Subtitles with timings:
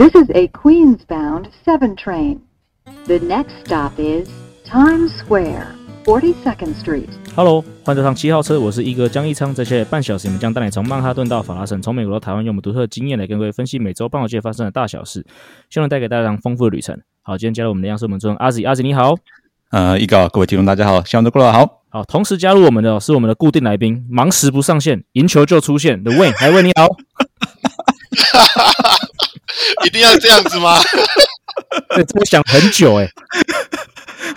[0.00, 2.38] This is a Queens-bound 7 train.
[3.08, 4.28] The next stop is
[4.64, 5.74] Times Square,
[6.04, 7.08] 42nd Street.
[7.34, 9.52] Hello，欢迎坐上七号车，我是一哥江一昌。
[9.52, 15.26] 在接下来半小时，我们将带你从曼哈顿到法拉盛，从美国到台湾，用我们独特的经验来跟各位分析每周半岛界发生的大小事，
[15.68, 16.96] 希望带给大家丰富的旅程。
[17.22, 19.16] 好，今天加入我们的央视我们中阿紫，阿紫你好，
[19.72, 21.82] 呃，一哥，各位听众大家好，希望都过得好。
[21.88, 26.86] 好，同时加入我们的是我们的固定来宾，忙时不上线，赢球就出现的 Wayne，来 Wayne 你好。
[29.84, 30.78] 一定要这样子吗？
[31.94, 33.10] 对，我想很久哎，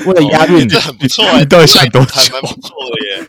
[0.05, 3.27] 为了押韵，这很不错哎，你到底想多久还蛮不错的耶。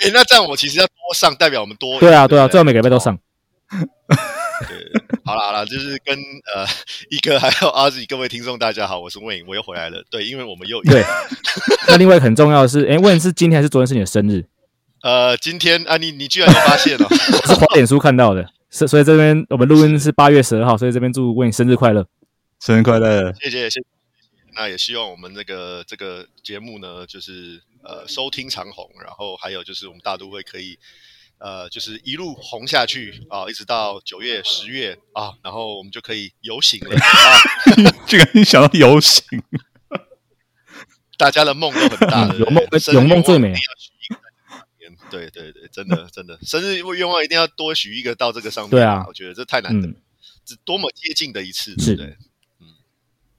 [0.00, 3.18] 哎， 那这样我其实要多上，代表我们多对啊对啊，最好每个礼拜都上。
[4.68, 4.78] 对，
[5.24, 6.14] 好了好了，就是跟
[6.54, 6.66] 呃
[7.10, 10.04] 一哥还有阿紫各位听众大家好，我是 Wayne，我又回来了。
[10.10, 11.02] 对，因为我们又对。
[11.88, 14.44] 那另外很重要的是，哎，Wayne 是今天还是昨天是你的生日？
[15.02, 22.08] 呃，今天啊，你你居然有发现了，我是滑脸书看到的，是所以这边我们录音是八月十二号，所以这边祝 Wayne 生日快乐。
[22.58, 23.32] 生日快乐！
[23.34, 23.84] 谢谢谢谢。
[24.54, 30.78] 那也希望我们这个这个节目呢，就是呃收听长虹，然后还有就是我们大都会可以
[31.38, 37.92] 呃就是一路红下去啊，一直到九月十月啊，然后我们就可以游行了啊！
[38.06, 39.42] 居然你想到游行，
[41.18, 44.30] 大家的梦都很大的，有梦生有梦最美愿望一定要许一个在
[44.78, 48.70] 这上面对对对，真的 真的，生日愿望一定要多许一个到这个上面。
[48.70, 49.96] 对啊我觉得这太难得嗯，
[50.44, 52.04] 这多么接近的一次，是的，
[52.60, 52.66] 嗯？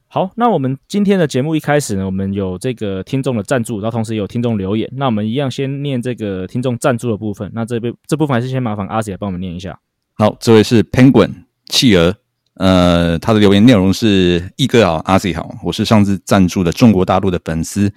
[0.08, 4.88] 好，那我们今天的节目一开始呢，我们有这个听众的赞助，然后同时也有听众留言。
[4.94, 7.52] 那我们一样先念这个听众赞助的部分。
[7.56, 9.80] 那这边这部分还是先麻烦阿姐帮我们念一下。
[10.14, 12.16] 好，这位是 Penguin 企鹅，
[12.56, 17.92] 呃，他的留言内容是：一哥好，阿 Z 好，我是上次赞助的中国大陆的粉丝，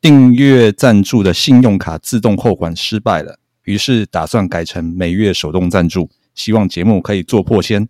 [0.00, 3.38] 订阅赞助的信用卡自动扣款失败了，
[3.70, 7.88] 于是打算改成每月手动赞助，希望节目可以做破千。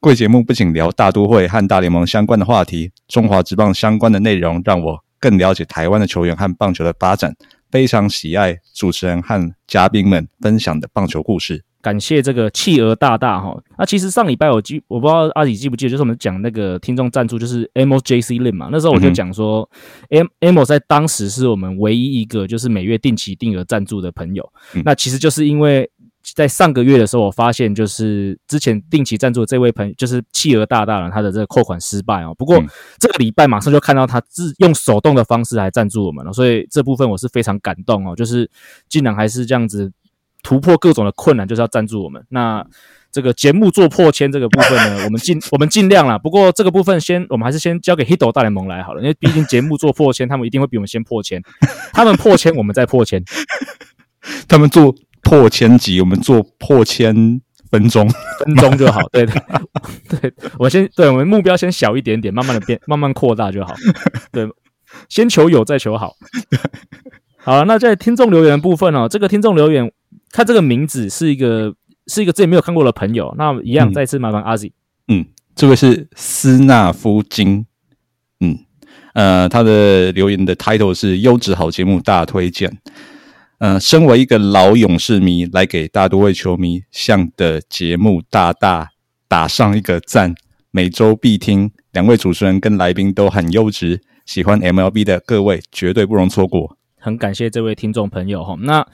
[0.00, 7.34] 贵节目不仅聊大都会和大联盟相关的话题，中华职棒相关的内容，让我更了解台湾的球员和棒球的发展。
[7.70, 11.67] 非常喜爱主持人和嘉宾们分享的棒球故事。
[11.88, 13.58] 感谢这个企鹅大大哈。
[13.78, 18.68] 那其实上礼拜我记我不知道阿里记不记得，就是我们讲那个听众赞助，就是 Amos JC Lin 嘛。
[18.70, 19.66] 那时候我就讲说、
[20.10, 24.52] a m Amos 在当时是我们唯一一个就是每月定期定额赞助的朋友。
[24.74, 25.90] 嗯那其实就是因为
[26.34, 32.34] 在上个月的时候，我发现就是之前定期赞助的这位朋友，就是企鹅大大了，他的这个扣款失败哦。
[32.36, 38.50] 不过嗯这个礼拜马上就看到他自用手动的方式来赞助我们了，所以这部分我是非常感动哦，就是
[38.90, 39.90] 竟然还是这样子
[40.48, 42.24] 突破各种的困难，就是要赞助我们。
[42.30, 42.64] 那
[43.12, 46.16] 这个节目做破千这个部分呢， 我们尽我们尽量啦。
[46.16, 51.42] 不过这个部分先，我们还是先交给 Hito 大联盟来好了，因为 毕竟节目做破千，他们一定会比我们先破千，
[51.92, 53.22] 他们破千，我们再破千。
[54.48, 57.14] 他们做破千集，我们做破千
[57.70, 58.08] 分钟。
[58.38, 59.42] 分钟就好，对对
[60.18, 63.74] 对，我先对我们目标先小一点点，慢慢的变，慢慢扩大就好。
[64.32, 64.48] 对，
[65.10, 66.14] 先求有，再求好。
[67.36, 69.90] 好了，那在听众留言的部分哦，这个听众留言，
[70.38, 71.74] 看这个名字是一个
[72.06, 74.70] 是一个自己没有看过的朋友，那一样嗯再次麻烦阿 Z。
[75.08, 75.26] 嗯，
[75.56, 77.66] 这位是斯纳夫金，
[78.38, 78.56] 嗯，
[79.14, 82.78] 呃，他的留言的 title 是优质好节目大推荐。
[83.58, 88.90] 呃，身为一个老勇士迷，来给大都会球迷向的节目大大
[89.26, 90.36] 打上一个赞，
[90.70, 96.78] 每周必听，两位主持人跟来宾都很优质，喜欢 MLB 的各位绝对不容错过。
[97.00, 98.56] 很感谢这位听众朋友哈。
[98.60, 98.86] 那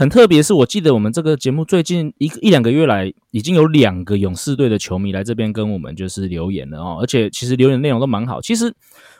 [0.00, 8.40] 很特别是我记得我们这个节目最近一个一两个月来，已经有两个勇士队的球迷来这边跟我们就是留言了哦，而且其实留言内容都蛮好。
[8.40, 8.74] 其实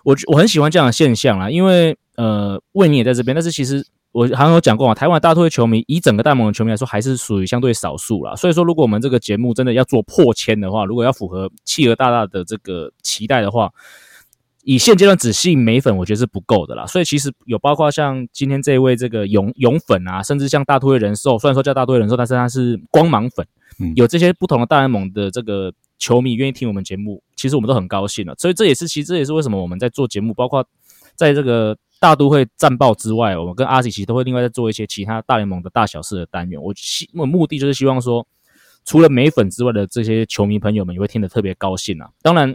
[0.05, 3.87] 我我很喜欢这样的现象啦，因为呃，魏你也在这边，但是其实。
[4.13, 8.35] 我好像有讲过啊，台湾大都会球迷以整个大联盟的球迷来说，还是属于相对少数啦。
[8.35, 13.71] 所以说，如果我们这个节目真的要做破千的话，如果要符合企鹅大大的这个期待的话，
[14.63, 16.87] 以现阶段只吸引美粉，我觉得是不够的啦。
[16.87, 23.47] 所以其实有包括像今天这位这个勇勇粉啊，甚至像大都会人寿，虽然说叫大都会人寿，但是他是光芒粉，
[23.79, 28.35] 嗯有这些不同的大联盟的这个球迷愿意听我们节目，其实我们都很高兴了。
[28.37, 30.67] 所以这也是其实这也是为什么我们在做节目，包括
[31.17, 36.63] 在这个大都会战报之外，我们跟阿喜其实都会另外再做一些其他大联盟的大小事的单元。
[36.63, 38.27] 我希我目的就是希望说，
[38.85, 42.09] 除了美粉之外的这些球迷朋友们也会听得特别高兴啊。
[42.23, 42.55] 当然，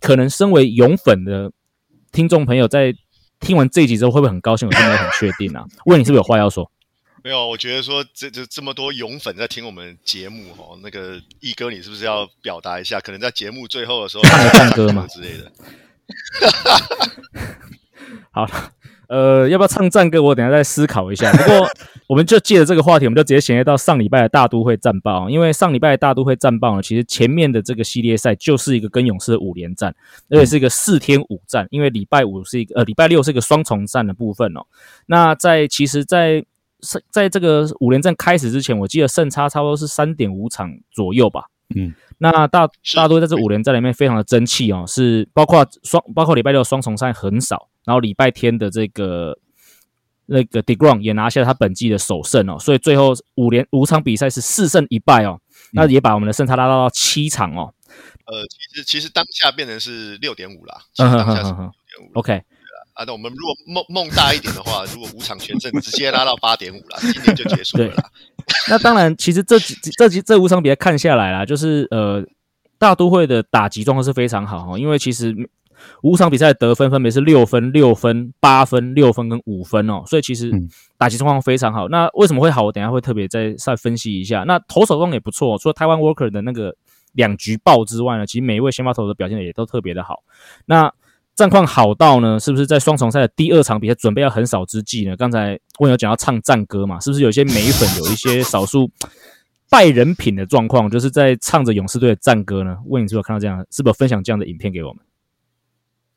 [0.00, 1.52] 可能身为勇粉的
[2.10, 2.94] 听众朋友在
[3.40, 4.68] 听完这一集之后，会不会很高兴？
[4.68, 5.64] 我真的很确定啊。
[5.86, 6.70] 问你是不是有话要说？
[7.24, 13.00] 没有，我觉得说这这这么多勇粉在听我们节目哦，那个一哥，你是不是要表达一下？
[13.00, 15.52] 可能在节目最后的时候唱个唱歌嘛之类的。
[18.32, 18.72] 好了，
[19.12, 20.22] 呃，要不要唱战歌？
[20.22, 21.30] 我等下再思考一下。
[21.32, 21.68] 不过，
[22.08, 25.28] 我们就借着这个话题，我们就直接衔接到上礼拜的大都会战报。
[25.28, 29.94] 因为上礼拜的大都会战报呢，其实前面的这个系列赛就是一个跟勇士的五连战，
[30.30, 31.68] 而且是一个四天五战。
[31.70, 34.62] 因为礼拜五是一个呃，礼拜六是一个双重战的部分哦。
[35.04, 36.42] 那在其实，在
[37.10, 41.44] 在这个五连战开始之前，我记得胜差差不多是三点五场左右吧。
[41.76, 49.38] 嗯，那大大多在这五连战里面非常的争气哦，是包括双包括礼拜六双重赛很少，然后礼拜天的这个
[50.26, 55.40] 那个 Degrom 也拿下他本季的首胜哦，所以最后五连五场比赛是四胜一败哦，
[55.72, 57.74] 那也把我们的胜差拉到七场哦。
[58.24, 61.70] 呃，其实其实当下变成是六点五啦，其实当下是六点
[62.08, 62.10] 五。
[62.14, 62.32] OK，
[62.94, 68.10] 啊，那我们如果梦梦大一点的话，如果五场全胜，直接拉到八点五啦，今年就结束了啦。
[68.70, 72.24] 那当然，其实这几这几这五场比赛看下来啦，就是呃，
[72.78, 75.34] 大都会的打击状况是非常好哈，因为其实
[76.02, 80.50] 五场比赛的得分分别是六分、六分、八分、六分跟五分哦，所以其实
[80.98, 81.88] 打击状况非常好。
[81.88, 82.64] 那为什么会好？
[82.64, 84.44] 我等下会特别再再分析一下。
[84.46, 86.74] 那投手状况也不错，除了台湾 Worker 的那个
[87.12, 90.22] 两局爆之外呢，其实每一位先发投手的表现也都特别的好。
[90.66, 90.92] 那
[91.34, 95.16] 战况好到呢，是不是在双重赛的第二场比赛准备要很少之际呢？
[95.16, 98.90] 刚才问有讲要唱战歌嘛，是不是有些美粉有一些少数
[99.70, 102.76] 败人品的状况，就是在唱着勇士队的战歌呢？
[102.84, 105.02] 问你是不是有看到这样，是不是有分享这样的影片给我们？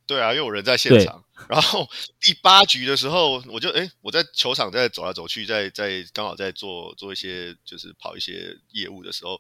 [0.08, 1.24] 对啊，因为我人在现场。
[1.50, 1.88] 然后
[2.22, 9.40] 第八局的时候，我就哎，我在球场在走来走去，在在刚好在做做一些就是跑一些业务的时候，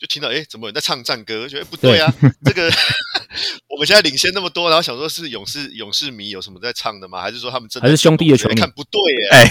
[0.00, 1.46] 就听到哎，怎么有人在唱战歌？
[1.46, 2.12] 觉得不对啊，
[2.44, 2.70] 这个
[3.68, 7.20] 我们现在领先那么多，然后想说是勇士勇士迷有什么在唱的吗？
[7.20, 8.54] 还是说他们真的还是兄弟的球迷？
[8.54, 9.48] 看不对耶，哎，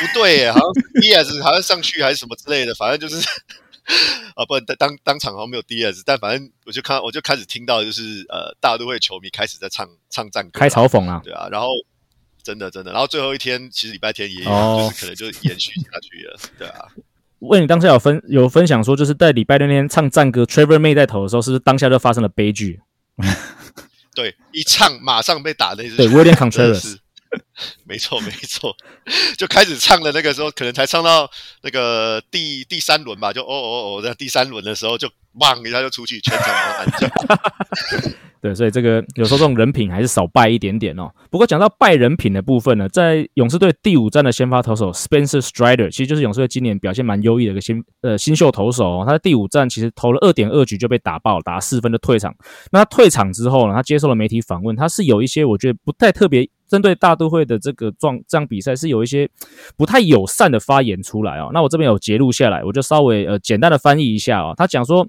[0.00, 0.68] 不对耶，好像
[1.00, 3.24] Diaz 好像上去还是什么之类的，反正就是。
[4.34, 11.68] 啊，不，当当场好像没有 DS，但反正我就看，我就开始听到，就是呃，大都会球迷开始在唱唱战歌，开嘲讽啊，对啊，然后
[12.42, 16.86] 真的真的，然后最后一天其实礼拜天也有，哦、就是可能就延续下去了，对啊。
[17.40, 22.80] 问你当下有分有分享说，就是在礼拜六那天唱战歌，Trevor May 在投的时候，是不是当下就发生了悲剧？
[24.16, 26.96] 对，一唱马上被打的，对，William Contreras。
[27.84, 28.74] 没错，没错，
[29.38, 31.30] 就开始唱的那个时候，可能才唱到
[31.62, 37.08] 那个第第三轮吧，就哦哦哦，在第三轮的时候就汪一下就出去，全场都安静。
[38.42, 41.10] 对，所以这个有时候这种人品还是少败一点点哦。
[41.30, 48.84] 不过讲到拜人品的部分呢，在勇士队第五战的先发投手 Spencer Strider，其实就是勇士队今年表现蛮优异的一个新呃新秀投手。
[48.84, 52.32] 哦他在第五战其实投了二点二局就被打爆，打四分就退场。
[52.70, 56.48] 那他退场之后呢，他接受了媒体访问，他是有一些我觉得不太特别。
[56.68, 59.28] 针对大都会的这个状这样比赛是有一些
[59.76, 64.54] 不太友善的发言出来哦，那我这边有截录下来，我就稍微呃简单的翻译一下哦。
[64.56, 65.06] 他讲说，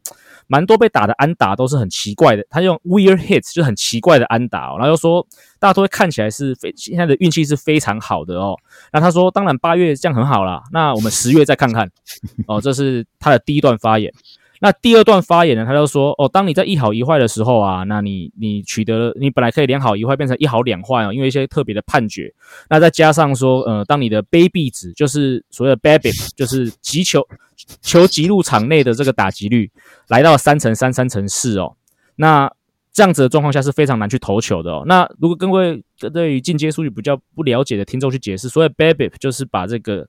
[0.48, 5.26] 蛮多被打的安打都是很奇怪的，他用 weird hits 就很奇怪的安打哦，然后又说
[5.60, 8.56] 大都会看起来是非现在的运气是非常好的哦。
[8.94, 11.90] 那他说，当然八月这样很好啦，那我们十月再看看
[12.48, 12.62] 哦。
[12.62, 14.14] 这是他的第一段发言。
[14.60, 15.66] 那第二段发言呢？
[15.66, 22.34] 他就说：“哦，当你在一好一坏的时候啊，那你你取得了你本来可以两好一坏变成一好两坏哦，因为一些特别的判决。
[22.70, 27.28] 那再加上说，呃，当你的卑鄙值就是所谓的 BABIP， 就是击球
[27.82, 29.70] 球击入场内的这个打击率
[30.08, 31.76] 来到三乘三、三乘四哦，
[32.16, 32.52] 那
[32.92, 34.84] 这样子的状况下是非常难去投球的哦。
[34.88, 40.08] 那如果各位对于进阶数据比较不了解的听众去解释，所谓 BABIP 就是把这个。”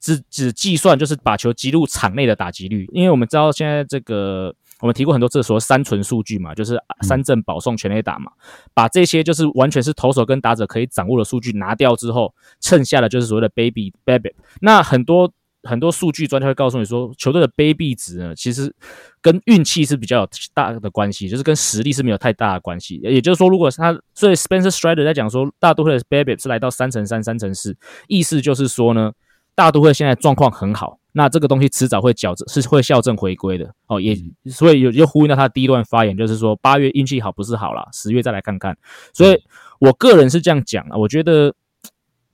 [0.00, 8.30] 只只计算就是把球击入场内的打击率，因为我们知道现在这个我们提过很多次说三纯数据嘛，就是三振保送全垒打嘛，
[8.74, 14.34] 把这些就是完全是投手跟打者可以掌握的数据拿掉之后，剩下的就是所谓的 baby baby。
[14.60, 15.32] 那很多
[15.62, 18.72] 很多数据专家会告诉你说，球队的 baby 值呢，其实
[19.22, 23.00] 跟运气是比较有大的关系，就是跟实力是没有太大的关系。
[23.02, 27.76] 也就是说，如果他所以 Spencer Strider 在讲说，大都会的 baby 是来到三乘三、三乘四，
[28.08, 29.10] 意思就是说呢。
[29.56, 33.98] 大都会现在状况很好，那这个东西迟早会矫正，是会校正回归的哦。
[34.00, 38.76] 也所以有就呼应到他第一段发言，就是说八月运气好不是好了，十月再来看看。
[39.14, 39.42] 所以
[39.80, 41.54] 我个人是这样讲啊，我觉得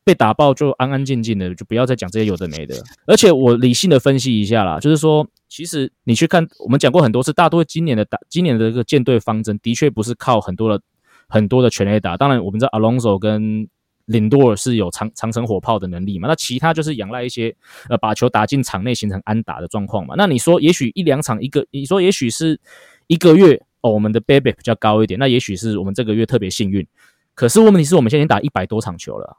[0.04, 2.74] 被打爆就安安静静的，就不要再讲这些有的没的。
[3.06, 10.82] 而且我理性的分析一下啦，就是说，其实你去看，我们讲过很多次，大都会今年的打，今年的这个舰队方针的确不是靠很多的
[11.28, 12.16] 很多的全垒打。
[12.16, 13.68] 当然，我们知道 Alonso 跟
[14.06, 16.28] 林多尔是有长长城火炮的能力嘛？
[16.28, 17.54] 那其他就是仰赖一些
[17.88, 20.14] 呃把球打进场内形成安打的状况嘛？
[20.16, 22.60] 那你说也许一两场一个，你说也许是
[23.06, 26.86] 一个月哦，我们的 baby 比较高一点，那也许是我们这个月特别幸运。
[27.34, 29.38] 可是问题是我们现在已经打一百多场球了，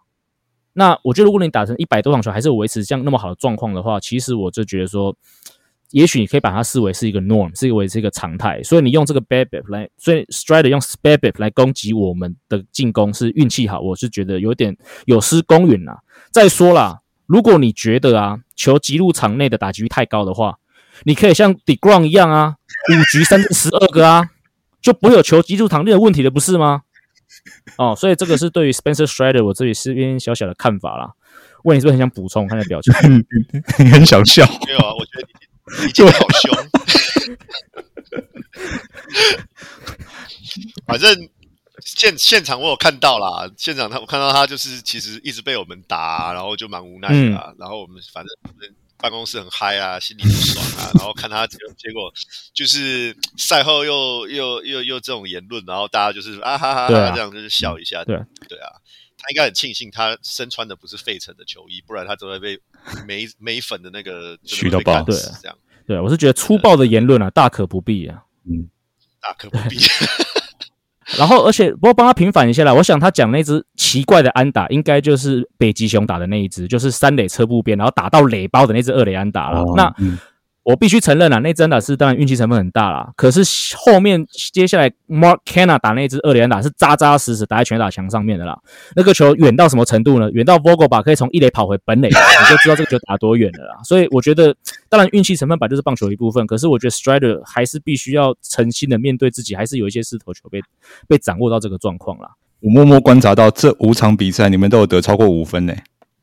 [0.74, 5.16] 那我觉得如果你打成一百多场球还是维持这样那么好的状况的话，其实我就觉得说
[5.94, 8.62] 也许你可以把它视为是一个 norm，视为是一个常态。
[8.64, 16.00] 所以你用这个 bad bip 来，所以 Strider 用 bad bip 来攻击我们的进攻是运气好，我是觉得有点有失公允啦。
[16.32, 20.58] 再说啦，如果你觉得啊球击入场内的打击率太高的话，
[21.04, 22.56] 你可以像 Degrom 一样啊，
[22.92, 24.32] 五局三振十二个啊，
[24.82, 26.82] 就不会有球击入场内的问题了，不是吗？
[27.78, 31.12] 哦，所以这个是对于 Spencer Strider 我这里是边小小的看法啦。
[31.64, 32.48] 问你是不是很想补充？
[32.48, 32.94] 看你表情，
[33.80, 34.46] 你 很想笑。
[34.68, 35.34] 没有啊，我觉得你
[35.86, 36.54] 你今天好凶。
[40.86, 41.30] 反正
[41.82, 47.54] 现现场我有看到啦，现场他我看到他就是其实一直被我们打，然后就蛮无奈的、啊。
[47.58, 48.32] 然后我们反正
[48.98, 50.92] 办公室很嗨啊，心里很爽啊。
[50.96, 52.12] 然后看他结结果
[52.54, 58.04] 就是赛后又又又又这种言论，然后大家就是啊哈哈哈这样就是笑一下。
[58.04, 58.16] 对
[58.48, 58.70] 对啊，
[59.24, 62.60] 他应该很庆幸他身穿的不是费城的球衣，不然他就会被
[63.08, 65.02] 美美 粉的那个取到爆。
[65.02, 68.24] 对，这样对我是觉得粗暴的言论啊，大可不必啊。
[68.46, 68.70] 嗯，
[69.22, 69.78] 大可不必。
[71.18, 72.74] 然后，而且不过帮他平反一下啦。
[72.74, 79.60] 我想他讲那只奇怪的安打，应该就是北极熊打的那一只，就是三垒车步边，然后打到垒包的那只二垒安打了。
[79.60, 80.18] 哦那、嗯
[80.64, 83.12] 我必须承认啊，那真的是当然运气成分很大啦。
[83.18, 83.42] 可是
[83.76, 88.58] 后面接下来 Mark Canna 打那支二连打是扎扎实实打在全打墙上面的啦。
[88.96, 90.32] 那个球远到什么程度呢？
[90.32, 93.76] 远到 Vogel 可以从一垒跑回本垒， 你就知道这个球打多远了啦。
[93.84, 94.56] 所以我觉得，
[94.88, 100.62] 当然运气成分本来就是棒球一部分，可是我觉得 Strider 还是必须要诚心的面对自己，还是有一些势头球被
[101.08, 102.32] 被掌握到这个状况啦。
[102.62, 105.76] 我默默观察到这五场比赛，你们都有得超过五分呢。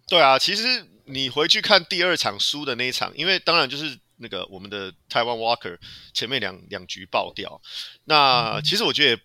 [0.08, 5.78] 对啊，其实你回去看第二场输的那一场，因为当然就是那个我们的台湾 Walker
[6.12, 7.60] 前面两两局爆掉。
[8.04, 9.22] 那其实我觉得，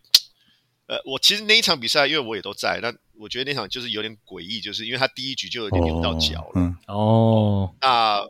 [0.87, 6.53] 呃，我其实那一场比赛，因为我也都在，那我觉得那场就是有点诡异，就是因为他第一局就有点扭到脚了。
[6.55, 8.21] 嗯，哦，那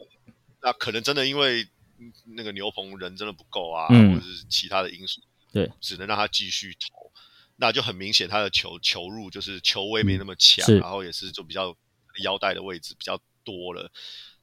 [0.62, 1.64] 那可能真的因为
[2.00, 5.22] 嗯那个牛棚人真的不够啊，嗯或者是其他的因素，
[5.54, 7.12] 对，只能让他继续投。
[7.58, 11.74] 那就很明显，他的球球入就是球威没那么强，是然后也是就比较
[12.22, 13.90] 腰带的位置比较多了，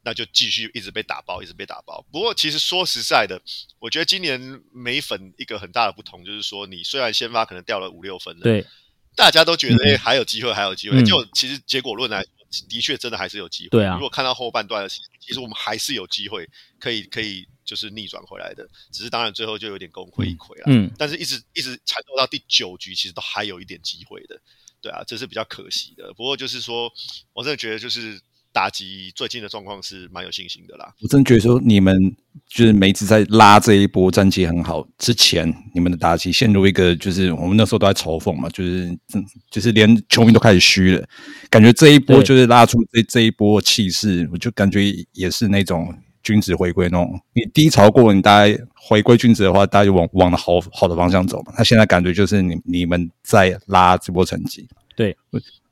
[0.05, 2.05] 那就继续一直被打包，一直被打包。
[2.11, 3.41] 不过其实说实在的，
[3.79, 8.67] 我觉得今年美粉一个很大的不同就是说，你虽然先发可能掉了五六分了，对，
[9.15, 11.01] 大家都觉得哎、诶还有机会，还有机会。
[11.01, 13.71] 嗯就其实结果论来说，的确真的还是有机会。
[13.71, 20.65] 对啊如果看到后半段，其实我们还是有机会可以可以就是逆转回来的，只是当然最后就有点功亏一篑了。
[20.67, 24.41] 嗯，但是一直一直缠斗到第九局，其实都还有一点机会的。
[24.81, 26.13] 对啊，这是比较可惜的。
[26.15, 26.93] 不过就是说，
[27.33, 28.21] 我真的觉得就是
[28.53, 30.93] 打击最近的状况是蛮有信心的啦。
[31.01, 32.15] 我真的觉得说你们
[32.47, 41.05] 就是每次在拉这一波战绩很好之前，你们的打击陷入一个就是我们那时候都在嘲讽嘛，就是嗯就是连球迷都开始虚了，
[41.49, 47.19] 感觉这一波就是拉出这这一波气势，我就感觉也是那种君子回归那种。
[47.33, 51.53] 你低潮过，你大概回归君子的话，大家就往往的好好的方向走嘛。
[51.57, 54.69] 那现在感觉就是你你们在拉这波成绩。
[54.95, 55.17] 对，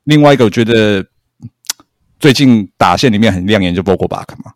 [0.05, 1.05] 另外一个我觉得
[2.21, 4.53] 最近打线里面很亮眼，就 Bogo Buck 嘛，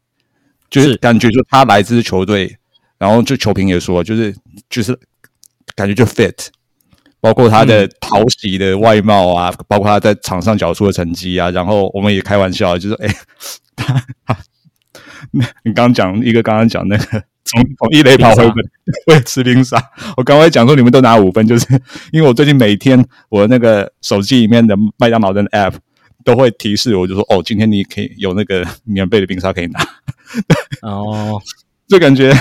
[0.69, 0.97] 就是是。
[0.97, 2.55] 感觉就他来自球队，
[2.99, 4.33] 然后就球评也说，就是
[4.69, 4.97] 就是
[5.75, 6.47] 感觉就 fit，
[7.19, 13.07] 包括他的讨喜的外貌啊，包括他在场上缴出的成绩啊，然后我们也开玩笑，就是哎，
[13.75, 14.37] 他他，
[15.31, 17.03] 那你刚刚讲一个，刚刚讲那个
[17.45, 18.55] 从 从一垒跑回本，
[19.07, 19.81] 为了吃冰沙，
[20.17, 21.65] 我刚才讲说你们都拿五分，就是
[22.11, 25.73] 因为我最近每天我那个手机里面的麦当劳的 app
[26.25, 29.79] 都会提示我，就说哦，今天你可以有那个免费的冰沙可以拿，
[30.81, 31.39] 哦，
[31.87, 32.33] 就感觉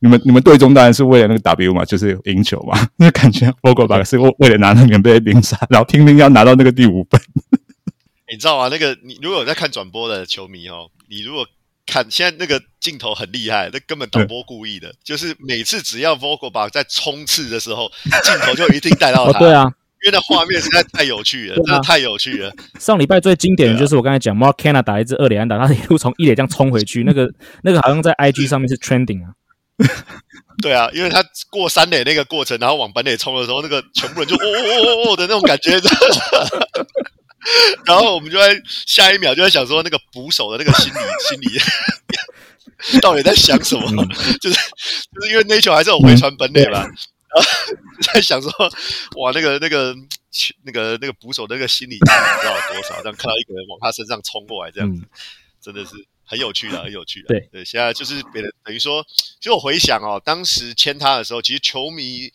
[0.00, 7.20] 你们你们队中当然是为了那个 W 嘛，就是赢球嘛， 那感觉 b o g o 吧是为为了拿那免费的冰沙，然后拼命要拿到那个第五分，
[8.32, 8.68] 你知道吗？
[8.68, 11.46] 那个你如果有在看转播的球迷哦，你如果
[11.86, 17.90] 看现在那个镜头很厉害，那根本导播故意的，就是每次只要 Vogel 在冲刺的时候，
[18.24, 19.38] 镜头就一定带到哦，他。
[19.38, 19.72] 对啊，
[20.04, 22.52] 因为那画面实在太有趣了，真的太有趣了。
[22.78, 27.28] 上礼拜最经典的就是我刚才讲，Mark Canna 打一支二连安打，他一路从一垒这样冲回去，那个
[27.64, 29.34] 那个好像在 IG 上面是 trending 啊。
[30.60, 35.78] 对啊，因为他过三垒那个过程，然后往本垒冲的时候，那个全部人就哦哦哦哦的那种感觉。
[37.86, 44.04] 然后我们就在下一秒就在想说，那个捕手的那个心理心理到底在想什么？
[44.40, 46.84] 就是就是因为那球还是有回传本垒嘛，
[47.34, 48.50] 然 后在想说，
[49.20, 49.94] 哇，那个那个
[50.64, 55.08] 那个那个捕手那个心理不知道有多少，这样看到一个人往他身上冲过来，这样子、嗯。
[55.60, 57.26] 真的是很有趣的，很有趣的。
[57.28, 57.40] 对。
[57.52, 62.32] 对，现在就是别人等于说，其实我回想哦，当时签他的时候，其实球迷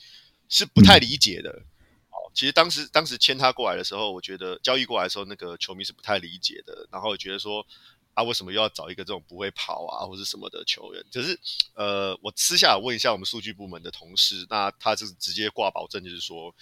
[0.50, 1.50] 是不太理解的。
[1.50, 7.66] 哦，其实当时当时签他过来的时候，我觉得交易过来的时候，那个球迷是不太理解的，然后觉得说，
[8.14, 11.04] 啊，为什么又要找一个这种不会跑啊或者什么的球员？
[11.12, 11.40] 就是
[11.76, 16.56] 呃，我私下问一下我们数据部门的同事，那他就是直接挂保证，就是说。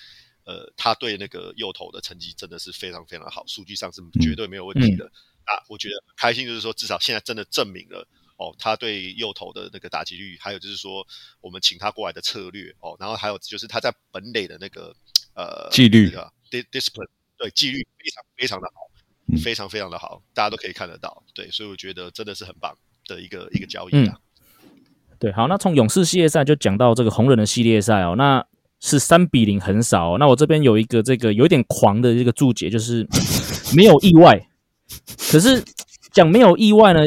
[0.43, 5.05] 呃，他对那个右投的成绩真的是非常非常好，数据上是绝对没有问题的
[5.45, 5.53] 啊！
[5.69, 8.05] 我觉得开心，就是说至少现在真的证明了
[8.37, 11.05] 哦，他对右投的那个打击率，还有就是说
[11.41, 14.95] 我们请他过来的策略哦，然后还有就是他在本垒的那个
[15.35, 16.09] 呃纪律
[16.49, 18.89] ，discipline 对纪律非常非常的好，
[19.37, 21.23] 非常非常的好，大家都可以看得到。
[21.33, 22.75] 对，所以我觉得真的是很棒
[23.07, 24.17] 的一个一个交易啊。
[25.19, 28.45] 对，好，那从勇士系列赛就讲到这个红人的系列赛哦，那。
[28.83, 30.17] 是三比零，很少。
[30.17, 33.07] 那我这边有一个这个有点狂的这个注解，就是
[33.75, 34.35] 没有意外。
[35.31, 35.63] 可是
[36.11, 37.01] 讲没有意外呢？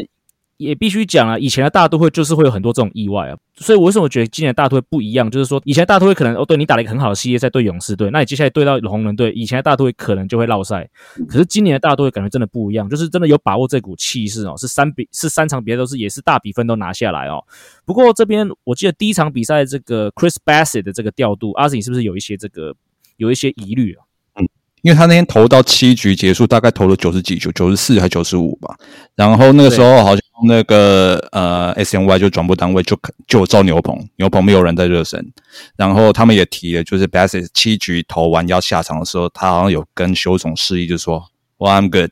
[0.65, 5.31] 也必须讲啊，以前的大都会就是会有很多这种意外啊，所以我为什么觉得今年大都会不一样？
[5.31, 10.89] 就是说，以前大都会可能哦，对你打了一个很好的系列赛对勇士队，那你接下来对到红人队，以前的大都会可能就会落赛。
[11.29, 17.45] 可是今年的大都会感觉真的不一样，就是真的有把握这股气势哦，是三比是三场比赛都是也是大比分都拿下来哦。
[17.85, 22.75] 不过这边我记得第一场比赛这个 Chris Bassett 的这个调度，阿 Z 是不是有一些这个
[23.19, 24.03] 有一些疑虑啊？
[24.41, 24.49] 嗯
[24.85, 28.77] 因为他那天投到七局结束，大概投了九十几球，九十四还九十五吧。
[29.17, 35.33] 然后那个时候好像那个呃 S N Y 就转播单位就就招牛棚，牛棚没有人在热身。
[35.77, 41.25] 然后他们也提了，就是 Bassett 七局投完要下场的时候，他好像有跟修总示意，就说
[41.59, 42.11] Well I'm good，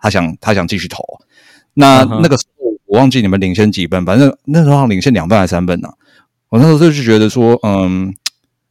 [0.00, 1.04] 他想他想继续投。
[1.74, 5.88] 那那个时候我忘记你们领先几分，反正那时候领先两分还是三分呢。
[6.48, 8.14] 我那时候就觉得说，嗯。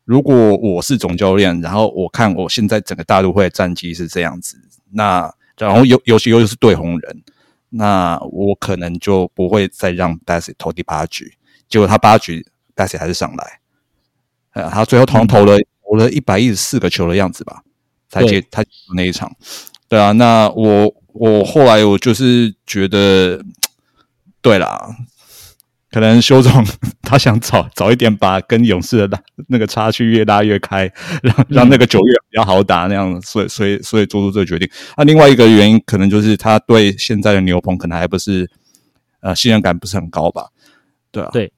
[0.08, 4.56] 如果我是总教练，然后我看我现在整个大都会战绩是这样子，
[4.94, 7.24] 那然后尤尤其又是对红人，
[7.70, 11.38] 那我可能就不会再让 Bassett 投第八局。
[11.68, 12.46] 结果他八局
[12.76, 13.60] Bassett 还是上来，
[14.54, 17.64] 呃，他最后投投了投了一百一十四个球的样子吧，
[18.10, 18.64] 才结他
[18.96, 19.36] 那一场。
[19.90, 23.42] 对啊，那我我后来我就是觉得，
[24.42, 24.96] 对啦。
[25.98, 26.64] 可能修总
[27.02, 30.84] 他想早早一点把跟勇士的拉那个差距越拉越开，
[31.24, 34.70] 让让那个九月比较好打那样，所以所以所以做出这个决定。
[34.96, 38.48] 那另外一个原因可能就是他对现在的牛棚可能还不是
[39.22, 40.50] 呃信任感不是很高吧？
[41.12, 41.52] 对啊，对，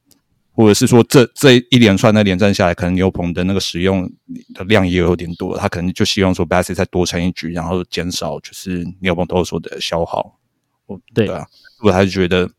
[0.53, 4.09] 或者是说这这一连串的连战下来，可能牛棚的那个使用
[4.53, 10.39] 的量也有点多，他可能就希望说 Bassy 再多撑一局，然后减少就是牛棚投手的消耗。
[11.13, 11.45] 对啊，
[11.83, 12.49] 我还是觉得。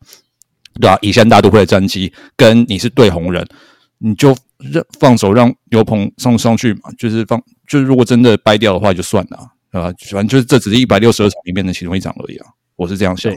[0.79, 3.45] 对啊，以前大都会的战绩跟你是对红人，
[3.97, 9.37] 你就让放手让牛棚上上去嘛，就是放，就是如果真的掰掉的话就算了，
[9.71, 9.93] 对吧？
[10.11, 13.33] 反正就是这只是一百六十二场里面的其中一场而已啊，我是这样想。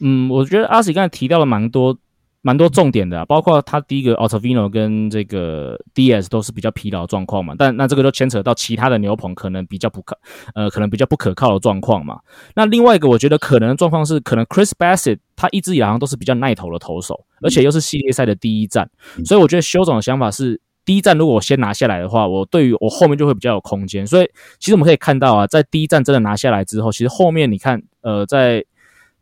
[0.00, 1.98] 嗯，我觉得阿喜刚才提到了蛮多。
[2.42, 10.18] 蛮多重点的，包括他第一个 Altavino 跟这个 DS 都是比较疲劳状况嘛，但那这个就牵扯到其他的牛棚可能比较不可，
[10.54, 12.18] 呃，可能比较不可靠的状况嘛。
[12.54, 18.88] 那另外一个我觉得可能的状况是，可能 Chris Bassett 他一直以来都是比较耐投的投手，而且又是系列赛的第一战，
[19.24, 24.06] 所以我觉得修总的想法是，第一站如果我先拿下来的话，我对于我后面就会比较有空间。
[24.06, 24.26] 所以
[24.58, 28.64] 其实我们可以看到啊，在第一站真的拿下来之后，其实后面你看，呃，在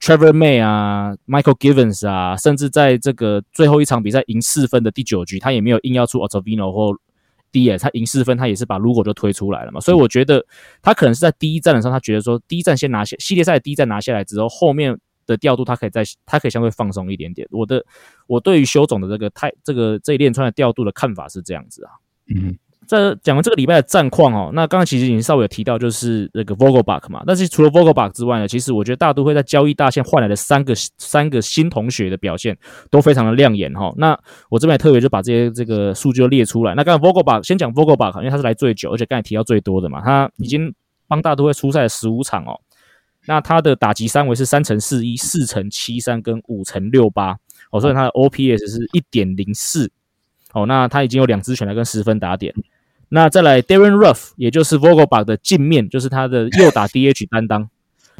[0.00, 6.96] Trevor May 啊，Michael Givens 啊，甚至在这个最后一场比赛赢四分的第九局，他也没有硬要出 Otavino 或
[7.52, 9.80] DS，他赢四分，他也是把 Lugo 就推出来了嘛。
[9.80, 10.44] 所以我觉得
[10.82, 17.48] 他可能是在第一站的时候，他觉得说第一站先拿下系列赛第一站拿下来之后，后面的调度他可以在他可以相对放松一点点。
[17.50, 17.84] 我的
[18.26, 21.90] 我对于修总的这个太这个这一连串的调度的看法是这样子啊，
[22.34, 22.56] 嗯。
[22.88, 27.22] 在讲完这个礼拜的战况哦，那刚刚其实已经稍微有提到，就是那个 Vogelbach 嘛。
[27.26, 32.56] 但是除了 Vogelbach 之外呢，其实我觉得大都会在交易大线换来的三个三个新同学的表现
[32.90, 33.92] 都非常的亮眼哈。
[33.98, 36.74] 那我这边也特别就把这些这个数据都列出来。
[36.74, 40.74] 那刚刚 Vogelbach 先讲 Vogelbach，因为他是来最久，而且刚才提到最多的嘛，他已经
[41.06, 42.58] 帮大都会出赛了十五场哦。
[43.26, 47.36] 那他的打击三围是三乘四一、四乘七三跟五乘六八
[47.70, 49.90] 哦，所以他的 OPS 是一点零四
[50.54, 50.64] 哦。
[50.64, 52.54] 那他已经有两支全垒跟十分打点。
[53.10, 57.68] 那再来，Darren Ruff，也就是 Vogelbach 的镜面，就是他的右打 DH 担当。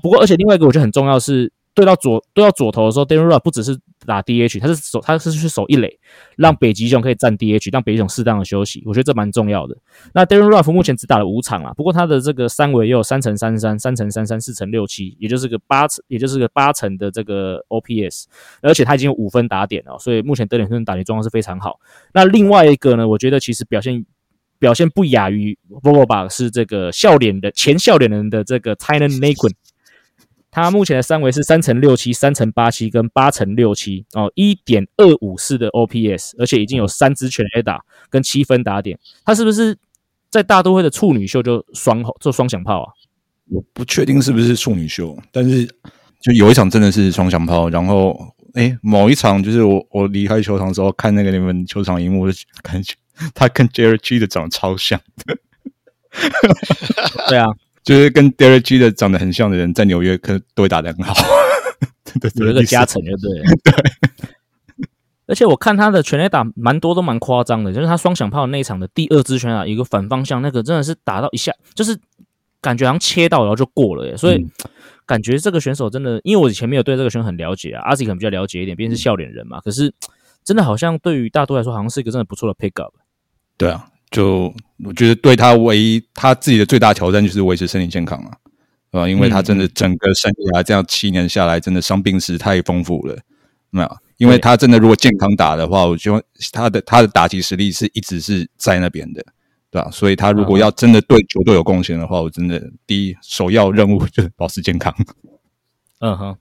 [0.02, 5.98] 不过，而且另外一个我觉得很重要是，对到左对到左投的时候，Darren Ruff 不只是打 DH，他是守他是去守一垒，
[6.36, 8.82] 让北极熊可以站 DH，让北极熊适当的休息。
[8.86, 9.76] 我觉得这蛮重要的。
[10.14, 18.24] 那 Darren Ruff 目前只打了五场啊，不过他的这个三围也有三乘三三、三乘三三、四乘六七，也就是个八成，也就是个八成的这个 OPS，
[18.62, 21.78] 而且他已经有五分打点了，所以目前得点顿打击状况是非常好。
[22.14, 24.06] 那另外一个呢，我觉得其实表现。
[24.58, 29.52] 表现不亚于 Vogelbach 是这个笑脸的前笑脸人的这个 t y n a n Naquin，
[30.50, 39.76] 他目前的三围是三乘六七、三乘八七跟八乘六七哦，一点二五四的 OPS，而且已经有三支全 A 打跟七分打点，他是不是
[40.30, 42.92] 在大都会的处女秀就双做双响炮啊？
[43.50, 45.64] 我不确定是不是处女秀，但是
[46.20, 48.18] 就有一场真的是双响炮，然后
[48.54, 52.94] 哎，某一场就是我我离开球场的时候看那个你们球场荧幕，就感觉
[53.34, 55.36] 他跟 Derek G 的长得超像的。
[57.28, 57.46] 对啊，
[57.84, 61.14] 就是跟 Derek G 的长得很像的人，在纽约可都会打得很好。
[62.20, 63.42] 对对，有一个加成就对。
[63.72, 63.74] 对。
[65.26, 71.94] 而且我看他的全垒打蛮多都蛮夸张的，就是他双响炮那一场的第二支全垒打，一个反方向那个真的是打到一下，就是
[72.62, 74.16] 感觉好像切到然后就过了耶。
[74.16, 74.46] 所以
[75.04, 79.60] 感觉这个选手真的，因为我以前没有对这个选手很了解啊，阿 Z 可能比较了解一点，毕竟是笑脸人嘛。
[79.60, 79.92] 可是
[80.42, 82.94] 真的好像对于大多来说，好像是一个真的不错的 pick up。
[83.58, 88.30] 对啊，就我觉得对他唯一他自己的最大挑战就是维持身体健康啊，
[88.92, 89.08] 对吧？
[89.08, 93.18] 因为他真的整个生涯这样七年下来，真的伤病史太丰富了，
[93.70, 93.96] 没有。
[94.16, 99.20] 因为他真的如果健康打的话，我觉得他的他的打击实力是一直是在那边的，
[99.70, 99.90] 对吧？
[99.90, 104.94] 所以他如果要真的对球队有贡献的话，我真的第一首要任务就是保持健康。
[105.98, 106.36] 嗯哼，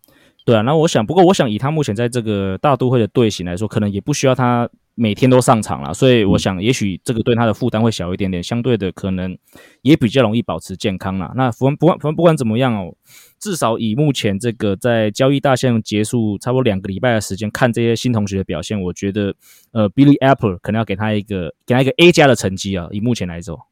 [0.46, 0.62] 对啊。
[0.62, 4.70] 那我想，不过我想以他目前在这个大都会的队形来说，可能也不需要他。
[5.00, 9.38] 每天都上场了，所以我想，也许这个对他的负担会小一点点，相对的可能
[9.84, 11.32] 也比较容易保持健康啦。
[11.36, 12.96] 那不管不管不管怎么样哦，
[13.40, 19.36] 至少以目前这个在交易大限结束差不多两个礼拜的时间看这些新同学的表现，我觉得
[19.72, 22.88] 呃，Billy Apple 可能要给他一个给他一个 A 加的成绩啊。
[22.90, 23.68] 以目前来说，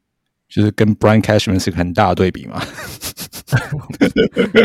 [0.48, 2.62] 就是跟 Brian Cashman 是个很大的对比嘛。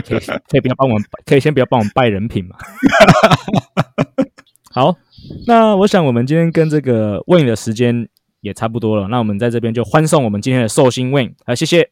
[0.06, 2.56] 可以可以不要帮我们，可以先不要帮我们拜人品嘛。
[4.72, 4.96] 好。
[5.48, 8.08] 那我想，我们今天跟这个 Win 的时间
[8.42, 9.08] 也差不多了。
[9.08, 11.90] 那我们在这边就欢送我们今天的寿星 Win，好，谢谢，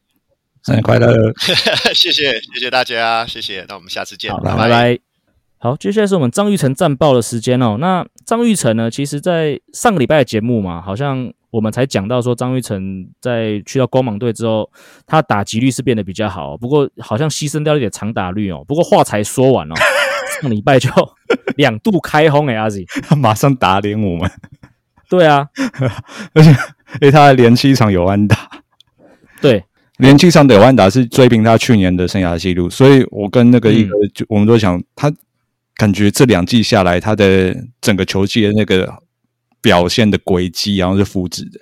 [0.63, 1.13] 生日快乐，
[1.93, 3.65] 谢谢，谢谢大家，谢谢。
[3.67, 4.99] 那我们下次见，拜拜。
[5.57, 7.75] 好，接下来是我们张玉成战报的时间哦。
[7.79, 14.71] 那张玉成呢，其实在上个礼拜的节目嘛，好像我们才讲到说，张玉成在去到光芒队之后，
[15.05, 18.63] 他打击率是变得比较好，不过好像牺牲掉一点长打率哦。
[18.65, 19.75] 不过话才说完哦。
[20.41, 20.89] 上礼拜就
[21.57, 24.29] 两度开轰哎，阿 Z 他 马上打脸我们。
[25.09, 25.47] 对啊，
[26.33, 26.55] 而且
[27.01, 28.49] 哎，他还连七场有安打，
[29.41, 29.63] 对，
[29.97, 32.69] 连七场有安打是追平他去年的生涯记录。
[32.69, 35.11] 所以我跟那个一个，就我们都想，他
[35.75, 39.01] 感觉这两季下来，他的整个球季的那个
[39.61, 41.59] 表现的轨迹，然后是复制的，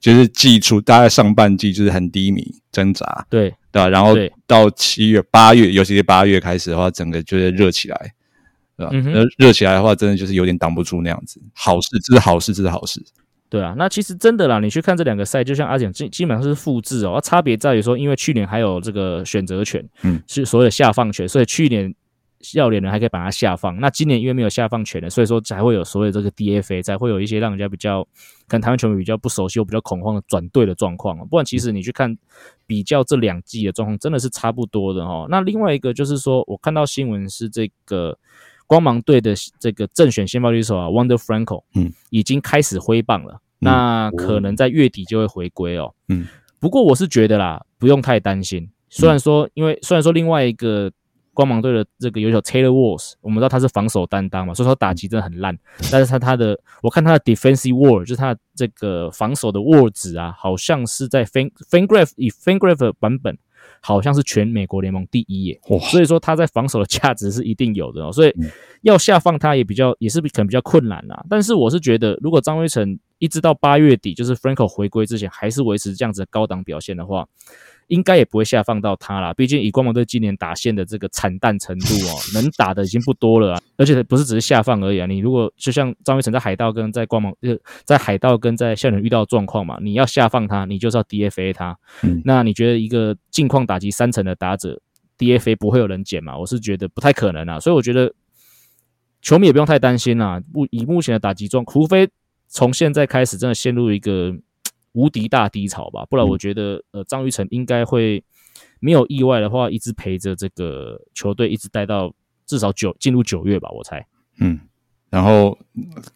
[0.00, 3.88] 就是季初大概上半季就是很低迷挣扎，对对吧？
[3.88, 4.14] 然后
[4.46, 8.14] 到七月、八月，尤其是八月开始的话，整个就是热起来。
[8.76, 8.90] 对吧？
[8.92, 11.40] 那热起来的话，真的就是有点挡不住那样子。
[11.54, 13.00] 好事，这是好事，这是好事。
[13.48, 17.20] 对啊，那其实真的啦，你去看这两个赛，就像阿简基基本上是复制哦。
[17.22, 21.94] 差别在于说，因为去年还有这个选择权，嗯，是所有的下放权，所以去年
[22.44, 23.80] 笑脸人还可以把它下放。
[23.80, 28.04] 那今年因为没有下放权的，所以说才会有所谓这个 DFA，才会有一些让人家比较
[28.46, 31.18] 可能台湾球迷比较不熟悉又比较恐慌的转队的状况。
[31.26, 32.16] 不然其实你去看
[32.66, 35.26] 比较这两季的状况，真的是差不多的哈。
[35.28, 38.16] 那另外一个就是说，我看到新闻是这个。
[38.66, 46.26] 光芒队的这个正选先发狙手啊，Wonder Franco，嗯，已经开始挥棒了，那可能在月底就会回归哦，嗯，
[46.60, 48.66] 不过我是觉得啦，不用太担心。
[48.88, 50.90] 虽然说，因为虽然说另外一个
[51.34, 55.58] 光芒队的这个有手 Taylor Walls，我们知道他是防守担当嘛，所以说打击真的很烂，
[55.92, 59.60] 但是他他的我看他的 Defensive War 就是他这个防守的
[59.92, 63.36] 值啊，好像是在 Fan Fangraph 以 Fangraph 版本。
[63.80, 68.34] 好像是全美国联盟第一耶，所以说他在防守的价值是一定有的哦，所以
[68.80, 71.22] 要下放他也比较也是可能比较困难啦。
[71.28, 77.26] 但是我是觉得，如果张威成一直到八月底，就是 Franco 回归之前，还是维持这样子的高档表现的话。
[77.88, 85.06] 应该也不会下放到他啦，毕竟以光芒队今年打线的这个惨淡程度哦，能打的已经不多了啊，而且不是只是下放而已啊。
[85.06, 91.78] 你如果就像张威成在海盗跟在光芒呃在海盗跟在校园遇到状况嘛，你要下放他，你就是要 DFA 他。
[92.24, 94.80] 那你觉得一个近况打击三成的打者
[95.18, 96.38] DFA 不会有人捡嘛？
[96.38, 98.12] 我是觉得不太可能啊，所以我觉得
[99.20, 100.42] 球迷也不用太担心啦。
[100.52, 102.08] 目以目前的打击状，除非
[102.48, 104.34] 从现在开始真的陷入一个。
[104.94, 108.24] 无敌大低潮吧，不然我觉得，呃，张玉成应该会
[108.80, 112.14] 没有意外的话，一直陪着这个球队，一直待到
[112.46, 114.06] 至少九进入九月吧，我猜。
[114.40, 114.60] 嗯，
[115.10, 115.58] 然后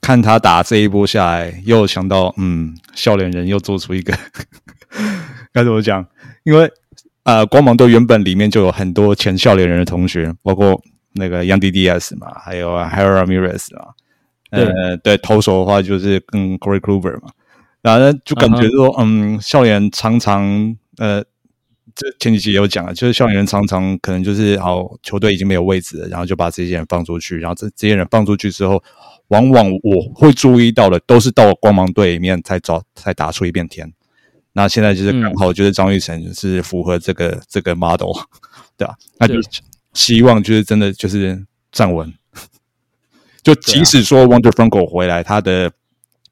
[0.00, 4.16] 看他打这一波下来，又想到，嗯，笑脸人又做出一个
[5.52, 6.06] 该怎么讲？
[6.44, 6.70] 因为
[7.24, 10.80] 呃，光芒队原本里面就有很多前笑脸人的同学，包括
[11.14, 13.88] 那个 Young DDS 嘛，还有 Harry Ramirez 啊，
[14.50, 17.30] 呃，对，投手的话就是跟 Corey Kluber 嘛。
[17.88, 21.22] 然后就感觉说，嗯，校园常常，呃，
[21.94, 28.82] 这前几集也有讲了，就是校园常常可能就是，好球队已经没有位置了，然后就把这些人放出去，然后这这些人放出去之后，
[29.28, 33.92] 往往我会注意到的都是到光芒队里面才找才打出一片天。
[34.52, 38.12] 那现在就是刚好就是张玉成是符合这个这个 model，
[38.76, 38.94] 对吧？
[39.18, 39.34] 那就
[39.94, 42.12] 希望就是真的就是站稳。
[43.42, 45.70] 就即使说 Wonder Franco 回来，他的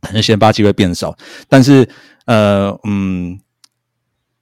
[0.07, 1.16] 可能先发机会变少，
[1.49, 1.88] 但是
[2.27, 3.38] 呃嗯，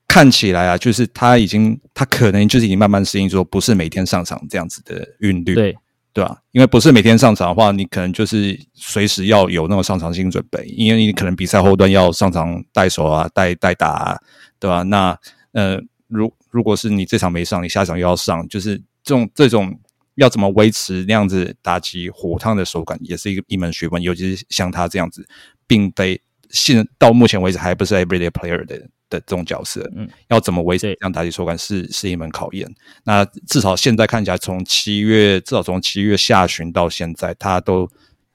[0.07, 5.77] 看起来啊，就是他已经他可能就是已经慢慢适应说不是每天上场这样子的韵律，对
[6.13, 6.39] 对吧？
[6.53, 14.19] 因为不是每天上场的话，你可能就是随时要有那种上场心准备，因为你可能比赛后端要上场带手啊、带带打，啊，
[14.61, 14.83] 对吧？
[14.85, 15.19] 那
[15.53, 19.79] 呃，如如果是你这场没上，你下场又要上，就是这种这种。
[20.17, 24.01] 要怎么维持那样子打击火烫的手感，也是一个一门学问。
[24.01, 25.27] 尤其是像他这样子，
[25.67, 28.79] 并非现到目前为止还不是 everyday player 的
[29.11, 32.67] 的这种角色，嗯，要怎么维持这样打击手感，是是一门考验。
[33.05, 37.89] 那至少现在看起来，从七月至少从七月下旬到现在，他都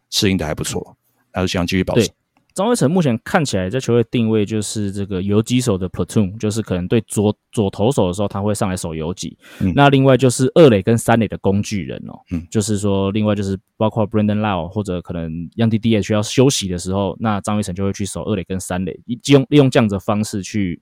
[0.10, 0.96] 适应的还不错，
[1.32, 2.10] 还是希望继续保持。
[2.54, 9.38] 张威成目前看起来在球队定位就是这个游击手的 platoon，就是可能对左左投手的时候他会上来守游击。
[9.76, 20.82] 那另外就是二垒跟三垒的工具人哦，嗯，就是说另外就是包括 Brandon Lau 或者可能 Young D D H 需要休息的时候，那张威成就会去守二垒跟三垒，利用利用这样的方式去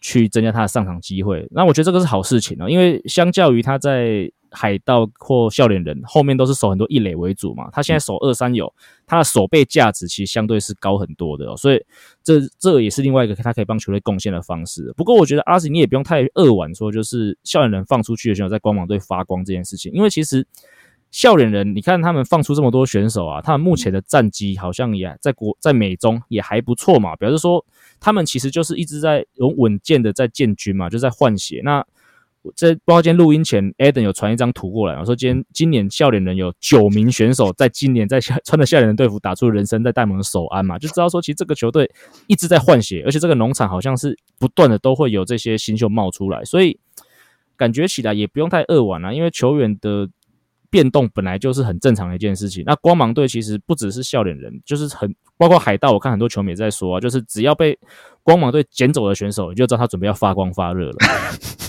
[0.00, 1.46] 去增加他的上场机会。
[1.50, 8.72] 那我觉得这个是好事情哦，因为相较于他在海盗或笑脸人后面都是守很多一垒为主嘛，他现在守二三有，
[9.04, 11.84] 他的守备价值其实相对是高很多的，所以
[12.22, 14.94] 这这也是另外一个他可以帮球队贡献的方式。
[14.96, 20.46] 不过我觉得阿 s 你也不用太扼腕说，就是笑脸人放出去的选手在光芒队发光这件事情，因为其实
[21.10, 27.64] 笑脸人你看他们放出这么多选手啊，他们目前的战绩好像也在国在美中也还不错嘛，表示说
[27.98, 31.84] 他们其实就是一直在有稳健的在建军嘛，就在换血那。
[32.56, 41.90] 在包括今天录音前，Eden 有传一张图过来，我说今天今年笑脸人有九名选手在今年在穿着笑脸人队服打出人生在戴蒙的首安嘛，就知道说其实这个球队
[42.26, 46.78] 一直在换血，而且这个农场好像是不断的都会有这些新秀冒出来，所以
[47.56, 50.08] 感觉起来也不用太扼腕啊，因为球员的
[50.70, 52.64] 变动本来就是很正常的一件事情。
[52.66, 57.78] 那光芒队其实不只是笑脸人，就是很包括海盗，我看很多球迷也在说啊，就是只要被
[58.22, 60.96] 光芒队捡走的选手，你就知道他准备要发光发热了。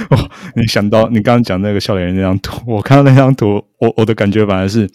[0.10, 4.88] 哦，你想到你刚刚讲那个笑脸人那张图，我看到那张图，我我的感觉反而是，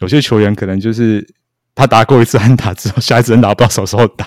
[0.00, 1.26] 有些球员可能就是
[1.74, 4.26] 他打过一次安打之后，下一次安打不知道什么时候打，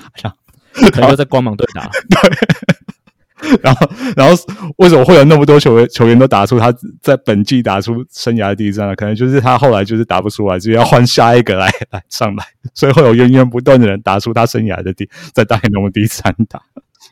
[0.96, 4.34] 然后 在光芒队打， 对，然后然后
[4.78, 8.96] 为什么会有那么多球员球员都打出他在本季打出生涯的第一战呢？
[8.96, 16.62] 可能就是他后来就是打不出来，就要换下一个来来上来，所以会有源源不断的人打出他生涯的第在大联盟第一次安打。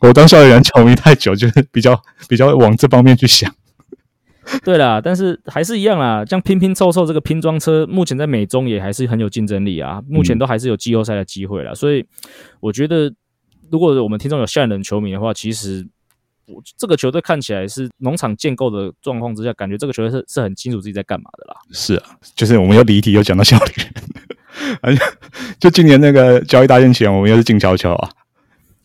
[0.00, 3.54] 我当校园人球迷太久，就是比较 比较往这方面去想。
[4.64, 10.02] 对啦，但是还是一样啦，像拼拼凑凑这个拼装车，目前在美中也还是很有竞争力啊。
[10.08, 11.72] 目前都还是有季后赛的机会啦。
[11.72, 12.04] 所以
[12.58, 13.12] 我觉得，
[13.70, 15.86] 如果我们听众有校园人球迷的话，其实
[16.46, 21.56] 我这个球队看起来是农场建构的状况之下，感觉这个球队是是很清楚自己在干嘛的啦。
[21.70, 23.94] 是啊，就是我们又离题又讲到校园，
[24.82, 25.00] 而且
[25.60, 28.10] 就今年那个交易大限前，我们又是静悄悄啊。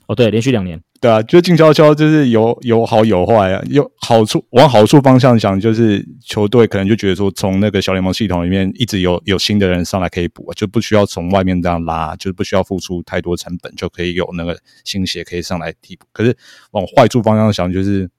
[0.06, 0.80] 哦，对，连续两年。
[1.00, 3.62] 对啊，就静悄悄，就是有有好有坏啊。
[3.70, 16.08] 有好处，往好处方向想，就是球队可能就觉得说，从那个小联盟系统里面一直有有新的人上来可以补，就不需要从外面这样拉，就是不需要付出太多成本，就可以有那个新血可以上来替补。
[16.12, 16.36] 可是
[16.72, 18.10] 往坏处方向想，就是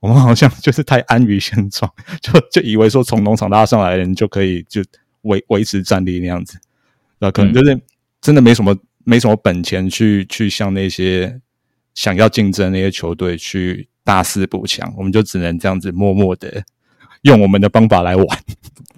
[0.00, 1.88] 我们好像就是太安于现状，
[2.20, 4.82] 就就以为说从农场拉上来的人就可以就
[5.22, 6.58] 维维持战力那样子，
[7.20, 7.80] 那可能就是
[8.20, 11.40] 真的没什么没什么本钱去去向那些。
[11.94, 16.62] 想要竞争那些球队去大肆补强，我们就只能这样子默默的
[17.22, 18.26] 用我们的方法来玩。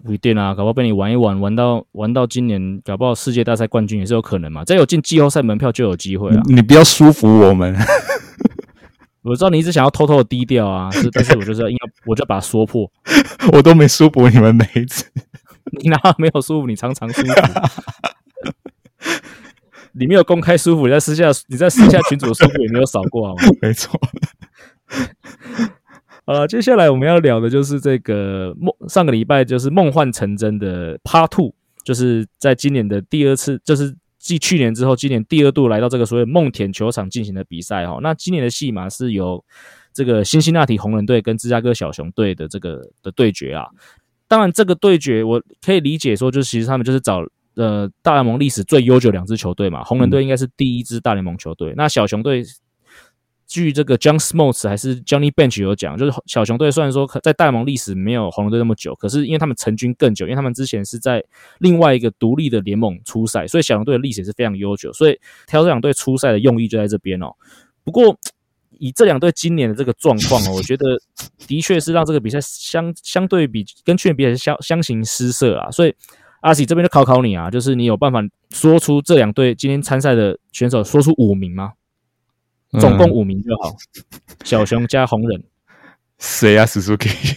[0.04, 4.64] 不一定啊，搞不好被你玩一玩，玩到玩到今年，搞不好世界大赛冠军也是有可能嘛。
[4.64, 6.42] 再有进季后赛门票就有机会啊。
[6.46, 7.76] 你不要舒服我们，
[9.22, 12.90] 我知道你一直想要偷偷的低调啊，但是我就是要，我就把它说破。
[13.52, 15.04] 我都没舒服你们每一次，
[15.82, 16.66] 你哪没有舒服？
[16.66, 17.32] 你常常舒服。
[19.98, 23.42] 你没有公开舒服，你在私下你在私下群主舒服也没有少过，好吗？
[23.62, 23.98] 没错。
[26.26, 31.54] 好了，接下来我们要聊的就是这个梦，上个礼拜就是梦幻成真的 Part Two，
[31.84, 37.98] 就是在今年的第二次，就是继去年之后，今年第二度来到这个所谓梦田球场进行的比赛哈。
[38.02, 39.42] 那今年的戏码是由
[39.94, 43.66] 这个辛辛那提红人队跟芝加哥小熊队的这个的对决啊。
[44.28, 47.24] 当然，这个对决我可以理解说，就是其实他们就是找。
[47.56, 51.72] 呃，大联盟历史最悠久两支球队嘛，红人队应该是第一支大联盟球队。
[51.76, 52.44] 那小熊队，
[53.46, 61.24] 据这个 John Smoltz 还是 Johnny Bench 有讲，就是小熊队虽然说在大联盟历史没有红人队那么久，可是因为他们成军更久，因为他们之前是在
[61.58, 64.92] 另外一个独立的联盟出赛，所以小熊队的历史是非常悠久。
[64.92, 67.32] 所以挑这两队出赛的用意就在这边哦。
[67.84, 68.14] 不过
[68.78, 70.84] 以这两队今年的这个状况哦，我觉得
[71.46, 75.70] 的确是让这个比赛相相对比跟去年比赛相相形失色啊。
[75.70, 75.94] 所以
[76.46, 81.72] 阿喜这边就考考你啊，就是你有办法说出这两队今天参赛的选手说出五名吗？
[82.78, 83.74] 总共五名就好。
[84.46, 85.42] 小熊加红人，
[86.18, 87.36] 谁啊？Suzuki。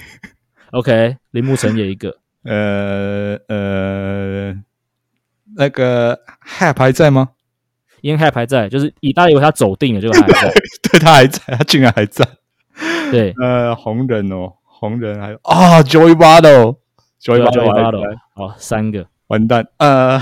[0.74, 2.18] OK，铃木成也一个。
[2.44, 4.54] 呃呃，
[5.56, 7.30] 那个 Hap 还在吗？
[8.02, 10.54] 因 Hap 还在，就是以大家以为他走定了，结果他还在。
[10.84, 12.28] 对他还在，他竟然还在。
[13.10, 16.76] 对，呃，红人哦，红人还有啊，Joey Votto，Joey
[17.22, 18.04] Joey Votto，Votto，
[18.34, 19.08] 好，三个。
[19.28, 20.22] 完蛋，呃，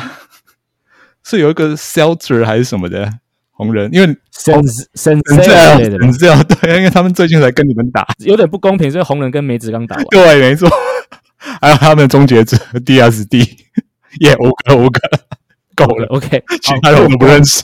[1.24, 3.10] 是有一个 Seltzer 还是什么的
[3.52, 10.06] 红人，因为 Sense 这样类的吧，这样对，因为他们最近才跟你们打，有点不公平，所以红人跟梅子刚打完。
[10.08, 10.70] 对，没错，
[11.62, 13.48] 还有他们的终结者 DSD，
[14.22, 15.00] 耶，五个五个。
[15.76, 17.64] 够了，OK，其他人我们不认识。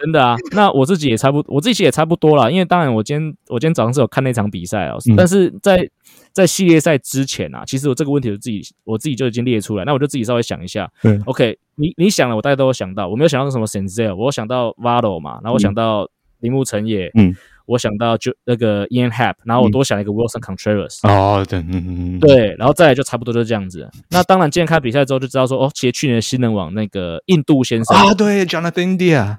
[0.00, 2.50] 真的啊， 那我自己也差不，我自己也差不多啦。
[2.50, 5.16] 因为当然，我今天我今天早上是有看那场比赛啊，嗯。
[5.16, 5.88] 但是在
[6.32, 10.90] 在系列赛之前啊，其实我这个问题我自己我自己就已经列出来，那我就自己稍微想一下。
[11.02, 11.18] 对。
[11.26, 16.08] OK，你你想了，我大概都有想到，我没有想到什么 Senzel，我想到 Vado 嘛，然后我想到
[16.40, 17.34] 铃木成也，嗯，
[17.66, 23.90] 我想到就那个 Ian Happ，然后我多想了一个 Wilson Contreras，、哦，对，嗯嗯嗯，对，然后再来就差不多就是这样子。
[24.10, 27.96] 那当然，今天看比赛之后就知道说，哦，其实去年的新人网那个印度先生。
[27.96, 29.38] 啊，对，Jonathan India，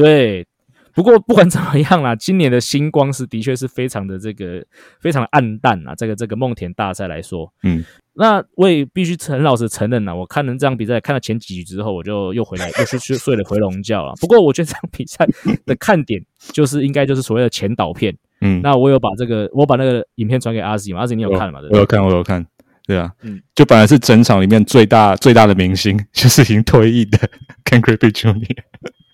[0.00, 0.46] 对，
[0.94, 4.64] 不过不管怎么样啦，今年的星光是的确是非常的这个
[5.00, 5.94] 非常的暗淡啊。
[5.94, 7.84] 这个这个梦田大赛来说，嗯，
[8.14, 14.14] 那我也必须很老实承认啦，我看了这场比赛，看了前几局之后，我就又回来又去去睡了回笼觉了。
[14.20, 15.26] 不过我觉得这场比赛
[15.66, 18.16] 的看点就是应该就是所谓的前导片。
[18.42, 21.60] 嗯，那我有把这个我把那个影片传给阿 Z 嘛，阿 Z 你有看了嘛？
[21.60, 21.76] 对不对？
[21.76, 22.46] 我有看，我有看，
[22.86, 27.18] 对啊，嗯就本来是整场里面最大最大的明星， 就是已经退役的
[27.66, 28.56] Ken Griffey Jr.，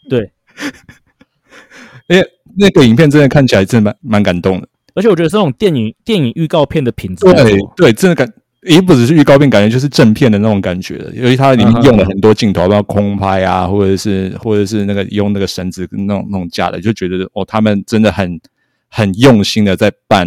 [0.08, 0.30] 对，
[2.08, 2.24] 因为
[2.56, 18.40] 那个影片真的看起来真的蛮蛮感动的，而且我觉得是那种电影电影预告片的品质，对对，真的感也不只是预告片，感觉就是正片的那种感觉的，因为它里面用了很多镜头，包括空拍啊，或者是或者是那个用那个绳子那种那种架的，就觉得哦，他们真的很
[18.88, 20.26] 很用心的在办，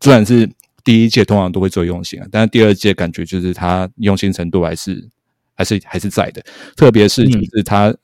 [0.00, 0.48] 虽然是
[0.84, 5.06] 第一届通常都会做用心啊，但是第二届感觉就是他用心程度还是
[5.54, 6.42] 还是还是在的，
[6.76, 7.94] 特别是就是他，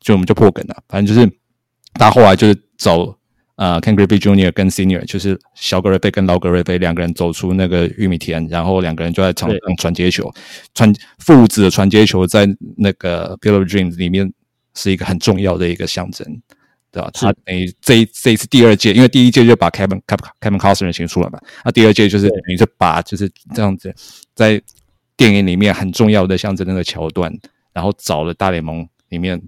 [0.00, 1.30] 就我们就破梗了，反正就是
[1.94, 3.14] 他后来就是走
[3.56, 4.52] 呃 Ken Griffey Jr.
[4.52, 10.32] 跟 Senior，就是小格瑞菲跟老格瑞菲两个人走出那个玉米田，然后两个人就在场上传接球，
[10.74, 14.32] 传父子的传接球在那个 Field of Dreams 里面
[14.74, 16.40] 是一个很重要的一个象征。
[16.90, 17.10] 对吧？
[17.12, 20.00] 他等于这一这一次第二届，因为第一届就把 Kevin
[20.40, 23.94] Kevin Costner 请出来嘛，那第二届就是等于是把就是这样子
[24.34, 24.60] 在
[25.14, 27.30] 电影里面很重要的象征那个桥段，
[27.74, 29.38] 然后找了大联盟里面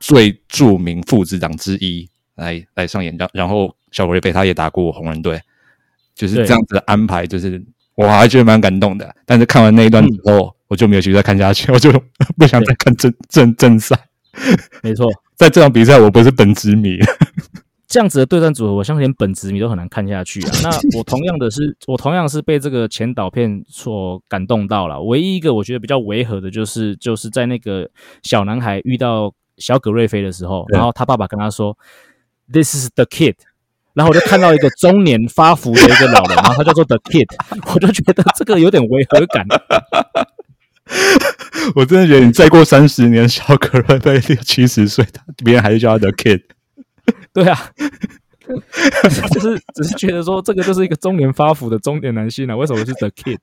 [0.00, 5.40] 最著名副子长之一来来上演，然然后小罗瑞贝他也打过红人队，
[6.14, 7.62] 就是这样子的安排，就是
[7.94, 9.14] 我还觉得蛮感动的。
[9.24, 11.92] 但是看完那一段之后，我就没有继续再看下去，我就
[12.36, 13.96] 不想再看正正正赛。
[14.82, 16.98] 没错，在这场比赛，我不是本职迷。
[17.88, 20.52] 这样子的对战组合，我相信连本职迷都很难看下去啊。
[20.62, 25.02] 那我同样的是，我同样是被这个前导片所感动到了。
[25.02, 27.90] 唯一一个我觉得比较违和的，就是就是在那个
[28.22, 31.78] 小男孩遇到小葛瑞菲的时候，然后他爸爸跟他说
[32.52, 33.34] ：“This is the kid。”
[33.92, 37.26] 然后我就看到一个中年发福的一个老人，然后他叫做 The Kid，
[37.74, 39.44] 我就觉得这个有点违和感。
[41.74, 45.04] 我真的觉得你再过三十年，小葛瑞菲六七十岁，
[45.44, 46.40] 别人还是叫他 the kid。
[47.34, 47.72] 对啊，
[49.32, 53.36] 就是只是觉得说这个就是一个中年发福的中年男性啊，为什么是 the kid？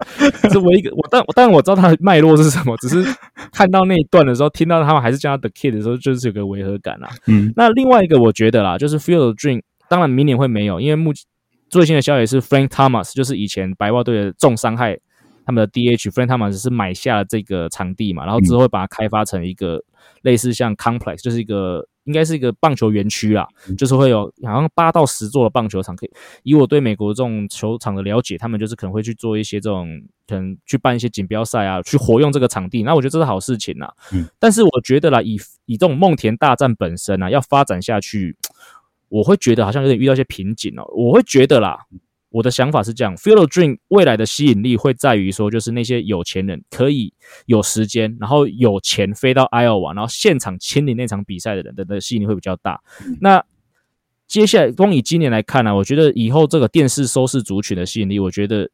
[0.51, 3.03] 是唯一一个我但我当然我知道他的脉络是什么，只是
[3.51, 7.09] 看到那一段的时候，听到他们还是叫他 the kid 的时候，就是有个违和感啊。
[7.27, 11.11] 嗯，那另外一个我觉得啦，就是 Field Dream，当然明年会没有，因为目
[11.69, 14.99] 最新的消息是 Frank Thomas，就是以前白袜队的重伤害。
[15.45, 19.81] 他们的 DH Frank Thomas 是买下了这个场地嘛，然后之后会把它开发成一个
[20.21, 25.95] 类似像 complex，就是一个应该是一个棒球园区啦，就是会有好像八到十座的棒球场。
[25.95, 32.81] 可以以我对美国这种球场的了解，他们就是可能会去做一些这种，可能去办一些锦标赛啊，去活用这个场地。
[32.81, 33.93] 那我觉得这是好事情啦。
[34.11, 38.35] 嗯，但是我觉得啦，以以这种梦田大战本身啊，要发展下去，
[39.09, 40.83] 我会觉得好像有点遇到一些瓶颈哦。
[40.95, 41.85] 我会觉得啦。
[42.29, 47.13] 我的想法是这样，Field of Dream 未来的吸引力会在于说，就是那些有钱人可以
[47.45, 52.81] 有时间，然后有钱飞到 Iowa，然后现场亲临那场比赛的人的的吸引力会比较大。
[53.21, 53.43] 那
[54.27, 58.69] 接下来光以今年来看呢、啊，我觉得以后这个电视收视族群的吸引力，我觉得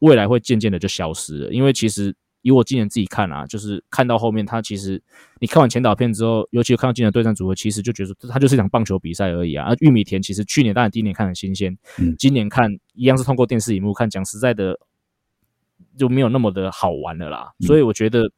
[0.00, 5.02] 未来会渐渐的就消失了，因为其实以我今年自己看啊，就是看到后面，他其实
[5.40, 9.66] 你看完前导片之后，尤其看到今年对战组合，其实就觉得他就是一场棒球比赛而已啊。
[9.68, 14.78] 而玉米田其实去年当然第一年看很新鲜，嗯今年看一样是通过电视荧幕看，讲实在的
[15.96, 17.52] 就没有那么的好玩了啦。
[17.58, 18.30] 嗯所以我觉得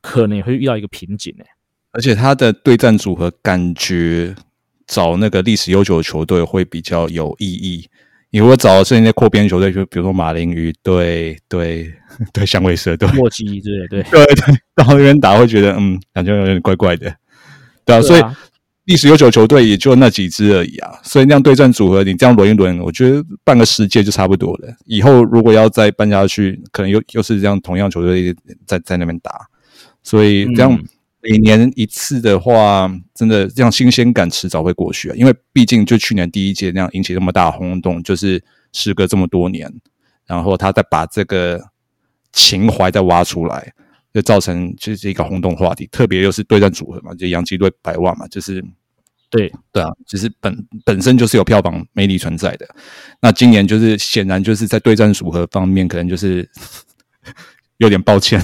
[0.00, 1.46] 可能也会遇到一个瓶颈诶、
[1.90, 4.34] 而且他的对战组合感觉
[4.86, 7.89] 找那个历史悠久的球队会比较有意义。
[8.30, 11.92] 你如果找的是那些扩编球队，就比如说马林鱼队、对
[12.32, 14.24] 对响尾蛇队，墨迹之类的，对。
[14.24, 17.12] 对 对，到那边打会觉得嗯，感觉有点怪怪的，
[17.84, 18.22] 对啊，所以
[18.84, 24.74] 历史悠久的球队也就那几支而已啊，所以那样对战组合，你这样轮一轮，我觉得半个世界就差不多了。
[24.86, 28.34] 以后如果要再搬家去，可能又又是这样同样球队
[28.66, 29.32] 在在那边打，
[30.02, 30.84] 所以这样嗯
[31.22, 35.14] 每年一次的话，真的这样新鲜感迟早会过去啊。
[35.16, 38.42] 因为毕竟就去年第一届那样引起那么大轰动，就是
[38.72, 39.70] 时隔这么多年，
[40.26, 41.60] 然后他再把这个
[42.32, 43.72] 情怀再挖出来，
[44.14, 45.86] 就造成就是一个轰动话题。
[45.92, 48.64] 特别又是对战组合嘛，就杨基队百万嘛，就是
[49.28, 52.66] 对对啊，就是本本身就是有票房魅力存在的。
[53.20, 56.48] 那今年就是显然就是在对战组合方面，可能就是
[57.78, 58.42] 有点抱歉，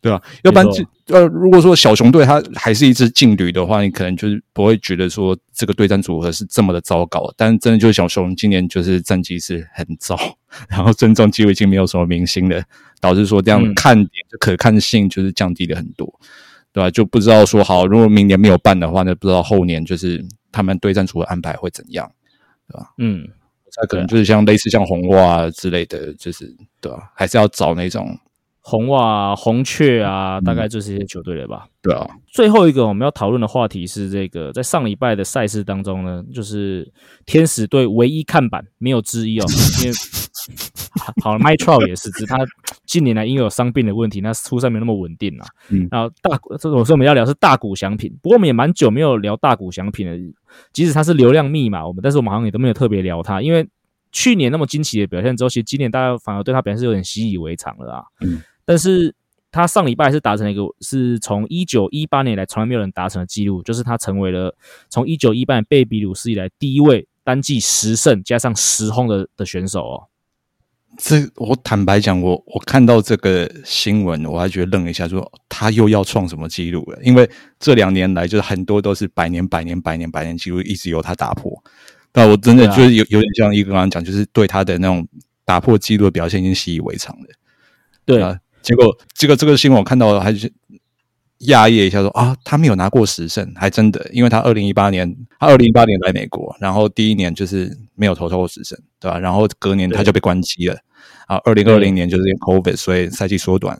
[0.00, 0.22] 对吧？
[0.42, 7.32] 要不然没就呃，如果说小熊队它还是一支劲旅的话，你可能就是不会觉得说这个对战组合是这么的糟糕。
[7.36, 10.16] 但真的就是小熊今年就是战绩是很糟，
[10.68, 12.62] 然后阵中几乎已经没有什么明星了，
[13.00, 16.12] 导致说这样嗯看点就可看性就是降低了很多。
[16.74, 16.90] 对吧？
[16.90, 22.10] 就不知道说好，如果明年没有办的话，那不知道后年就是他们对战组合安排会怎样。
[22.66, 23.28] 对吧嗯，
[23.76, 28.18] 那可能就是像类似像红袜啊之类的，就是对吧、还是要找那种
[28.64, 31.66] 红袜、红雀啊，大概就是一些球队了吧。
[31.82, 36.90] 对啊，最后一个我们要讨论的话题是这个，在上礼拜的赛事当中呢，就是
[37.26, 39.44] 天使队唯一看板没有之一哦，
[39.82, 39.94] 因为
[41.22, 42.38] 好了 m y t r o 也是，只是他
[42.86, 45.46] 近年来因为有伤病的问题，那出赛没那么稳定啊。
[45.70, 50.16] 嗯然后大股，这种说我们要聊是大股祥品，不过我们也蛮久没有聊大股祥品了，
[50.72, 53.68] 即使它是流量密码，我们但是我们好像也都没有特别聊它，因为
[54.12, 58.02] 去年那么惊奇的表现之后，其实今年大家反而对他表现是有点习以为常了啊。
[58.20, 59.14] 嗯，但是
[59.50, 64.56] 他上礼拜是达成了一个是从一九一八年以来从来没有人达成的记录，就是他成为了
[64.88, 70.08] 从一九一八年贝比鲁斯以来第一位单季十胜加上十轰的的选手哦。
[70.98, 76.98] 这我坦白讲，我我看到这个新闻，我还觉得愣一下说他又要创什么记录了？
[77.02, 81.50] 因为这两年来，就是很多都是百年、百年、百年、百年记录，一直由他打破。
[82.12, 85.08] 那我真的就是有有点像一个刚刚讲，就是对他的那种
[85.46, 87.26] 打破记录的表现已经习以为常了。
[88.04, 90.52] 对，啊，结果这个这个新闻我看到了，还是
[91.40, 99.18] 讶异一下说啊，他没有拿过十胜，还真的，因为他二零一八年，他二零一八年来美国，然后第一年就是没有投超过十胜，对吧？
[99.18, 100.78] 然后隔年他就被关机了，
[101.26, 103.76] 啊，二零二零年就是因为 COVID，所以赛季缩短，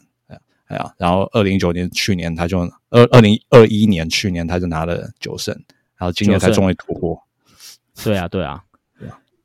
[0.66, 2.59] 哎呀，然后二零一九年去年他就
[2.91, 5.55] 二二零二一年去年他就拿了九胜，
[5.97, 7.22] 然后今年才终于突破，
[8.03, 8.64] 对啊，对啊，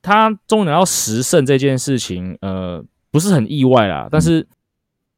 [0.01, 4.47] 他终于拿到十胜这件事情，呃，不是很意外啦，但是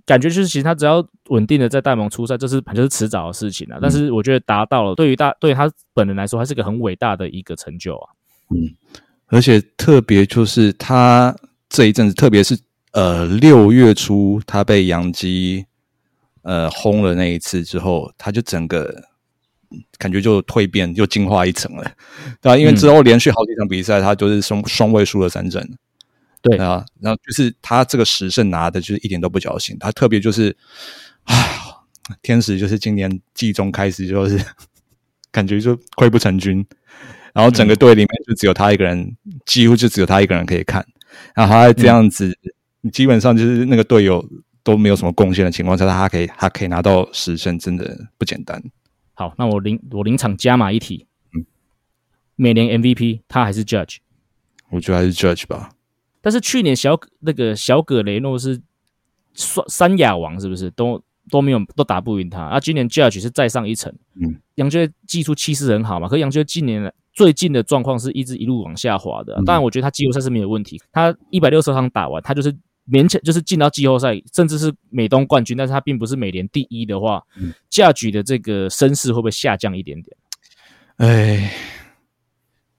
[0.09, 3.77] 感觉就是其实他只要稳定的在大盟出赛，这是就是迟早的事情啊。
[3.79, 8.09] 但是我觉得达到了，对于大对于他本人来说，还是个很伟大的一个成就啊。
[8.49, 8.73] 嗯
[9.27, 11.35] 而且特别就是他
[11.69, 12.57] 这一阵子，特别是
[12.93, 15.63] 呃六月初他被杨基
[16.41, 19.03] 呃轰了那一次之后，他就整个
[19.99, 21.91] 感觉就蜕变又进化一层了，
[22.41, 25.63] 对啊，因为之后连续好几场比赛，他就是双双位数的三振，
[26.41, 26.57] 对。
[26.57, 30.55] 啊，然后就是他这个十胜拿的就是一点都不侥幸，他特别就是
[31.23, 31.35] 啊，
[32.21, 34.39] 天使就是今年季中开始就是
[35.31, 36.65] 感觉就溃不成军，
[37.33, 39.15] 然后整个队里面就只有他一个人，
[39.45, 40.85] 几乎就只有他一个人可以看，
[41.35, 42.35] 然后他这样子，
[42.91, 44.27] 基本上就是那个队友
[44.63, 48.61] 都没有什么贡献的情况下，他可以他可以拿到十胜，真的不简单。
[49.13, 51.45] 好，那我临我临场加码一题，嗯。
[52.35, 53.97] 每年 MVP 他还是 Judge，
[54.69, 55.71] 我觉得还是 Judge 吧，
[56.21, 58.61] 但是去年小那个小葛雷诺是
[59.33, 62.41] 三三亚王，是不是都都没有都打不赢他？
[62.41, 63.93] 啊，今年 Judge 是再上一层。
[64.21, 72.51] 嗯，杨觉技术气势很好嘛，可是杨觉近年来最近的状况是一直一路往下滑的啊、嗯当然，我觉得他季后赛是没有问题，他一百六十场打完，他就是
[72.89, 80.17] 勉强就是进到季后赛，甚至是美东冠军，但是他并不是美联第一的话嗯，Judge 的这个声势会不会下降一点点？
[80.97, 81.53] 哎，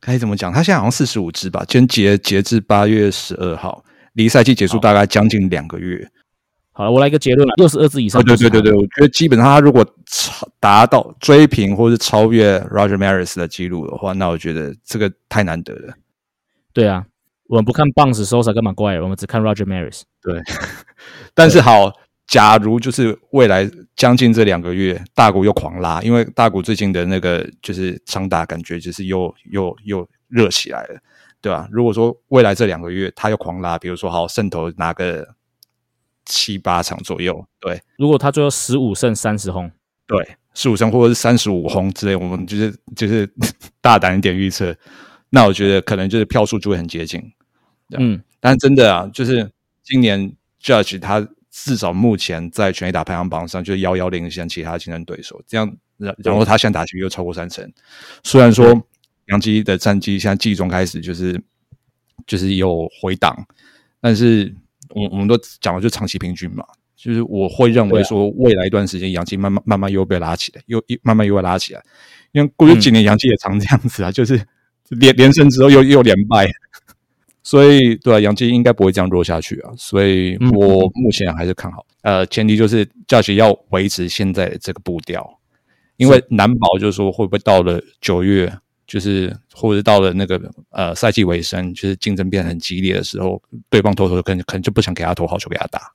[0.00, 0.52] 该怎么讲？
[0.52, 3.84] 他现在好像四十五支吧，今天截截至八月十二号，
[4.14, 6.08] 离赛季结束大概将近两个月。
[6.72, 15.94] 好了，我来一个结论了，六十二支以上哦，对对对对，我觉得基本上他如果超达到追平或是超越 Roger Maris 的记录的话，那我觉得这个太难得了。
[16.72, 17.04] 对啊，
[17.48, 18.98] 我们不看棒子收 o 干嘛怪？
[19.00, 20.02] 我们只看 Roger Maris。
[20.22, 20.40] 对
[21.34, 21.92] 但是好，
[22.30, 31.00] 假如就是未来将近这两个月，大股又狂拉，因为大股最近的那个就是长打，感觉就是又又又热起来了，
[31.40, 31.68] 对吧？
[31.72, 35.34] 如果说未来这两个月他又狂拉，比如说好胜投拿个
[36.24, 39.68] 七八场左右，对如果他最后十五胜三十轰，
[40.06, 43.28] 对，十五胜或者是三十五轰之类，我们就是就是
[43.80, 44.72] 大胆一点预测，
[45.30, 47.20] 那我觉得可能就是票数就会很接近。
[47.98, 49.50] 嗯，但真的啊，就是
[49.82, 57.68] 今年 Judge 他至少目前在全垒打排行榜上就遥遥领先其他竞争对手，这样然然后他现在打击又超过三成，
[58.22, 58.80] 虽然说
[59.26, 61.42] 杨基的战绩现在季中开始就是
[62.26, 63.36] 就是有回档，
[64.00, 64.54] 但是
[64.90, 66.64] 我我们都讲的就长期平均嘛，
[66.96, 71.82] 就是我会认为说未来一段时间杨基慢慢慢慢又被拉起来，又又慢慢又会拉起来，
[72.32, 74.40] 因为过去几年杨基也常这样子啊，就是
[74.88, 76.48] 连连胜之后又又连败。
[77.42, 81.84] 所以，对啊，杨基应该不会这样弱下去啊，所以嗯我目前还是看好。
[82.02, 85.38] 呃，前提就是 Judge 要维持现在的这个步调，
[85.96, 88.52] 因为难保就是说会不会到了九月，
[88.86, 95.92] 就是或者到了那个呃赛季尾声，就是竞争变得很激烈的时候，对方投手可能可能就不想给他投好球给他打，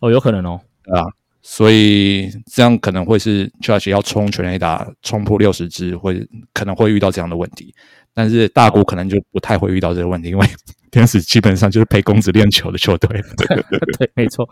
[0.00, 1.04] 哦，有可能哦，对啊，
[1.42, 7.74] 所以这样可能会是 Judge 要冲全垒打冲破六十支，会可能会遇到这样的问题。
[8.14, 10.46] 但是大谷可能就不太会遇到这个问题，因为
[10.90, 13.08] 天使基本上就是陪公子练球的球队。
[13.98, 14.48] 对，没错。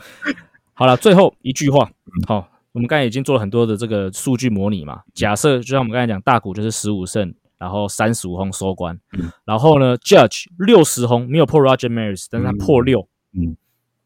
[0.73, 1.91] 好了，最后一句话，
[2.27, 5.03] 好，我们刚才已经做了很多的这个数据模拟嘛。
[5.13, 8.99] 假设就像我们刚才讲，大股就是十五胜，然后三十五轰收官，
[9.45, 13.57] 然后呢，Judge 六十轰没有破 Roger Maris，但是他破六，嗯，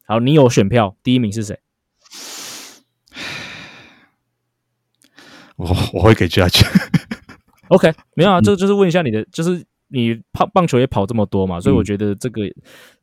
[0.05, 1.61] 好，你有选票，第一名是谁？
[5.55, 6.67] 我我会给 Judge。
[7.69, 12.43] OK，没有啊，这个就是问一下你的，就是你棒棒球也跑这么多嘛，所以我觉得这个、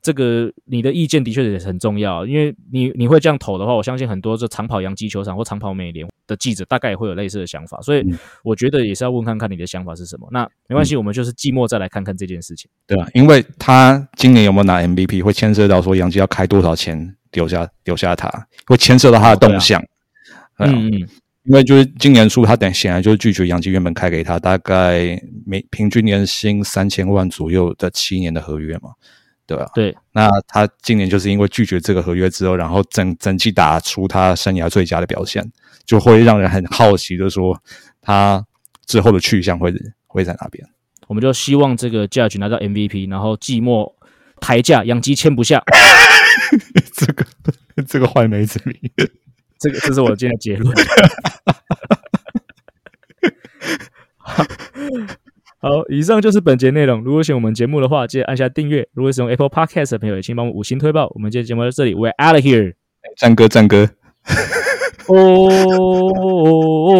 [0.01, 8.17] 这个你的意见的确也很重要，因为你你会这样投的话，我相信很多这长跑洋基球场或长跑美联的记者大概也会有类似的想法，所以嗯。
[8.43, 10.27] 我觉得也是要问看看你的想法是什么。
[10.31, 12.69] 那没关系，我们就是季末再来看看这件事情。
[12.87, 18.29] 对啊，因为他今年有没有拿 MVP，会牵涉到说杨基要开多少钱留下留下他，
[18.65, 19.81] 会牵涉到他的动向。
[20.57, 21.09] 嗯嗯，
[21.43, 28.91] 因为就是今年初他等显然就是拒绝杨基原本开给他大概每平均年薪三千万左右的七年的合约嘛，
[29.47, 35.43] 对吧、对，那他今年就是因为拒绝这个合约之后，然后整整季打出他生涯最佳的表现，
[35.85, 37.59] 就会让人很好奇，就是说
[38.01, 38.45] 他
[38.85, 39.73] 之后的去向会
[40.05, 40.63] 会在哪边？
[41.07, 43.91] 我们就希望这个 Judge 拿到 MVP，然后寂寞
[44.39, 45.61] 抬价杨基签不下，
[46.95, 47.25] 这个
[47.87, 48.77] 这个坏梅子名，
[49.61, 50.75] 这个这是我今天的结论。
[55.59, 57.03] 好，以上就是本节内容。
[57.03, 58.87] 如果喜欢我们节目的话，记得按下订阅。
[58.93, 61.11] 如果使用 Apple Podcast 的朋友，也请帮我们五星推爆。
[61.13, 62.73] 我们今天节目到这里，We're out of here。
[63.15, 63.87] 战哥战哥，
[65.07, 66.11] 哦哦
[66.87, 66.95] 哦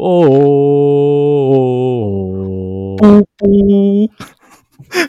[0.00, 0.12] 哦！
[3.02, 3.06] 哦！
[3.16, 3.46] 不不，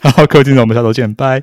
[0.09, 1.41] 好，各位听众，我们下周见，拜。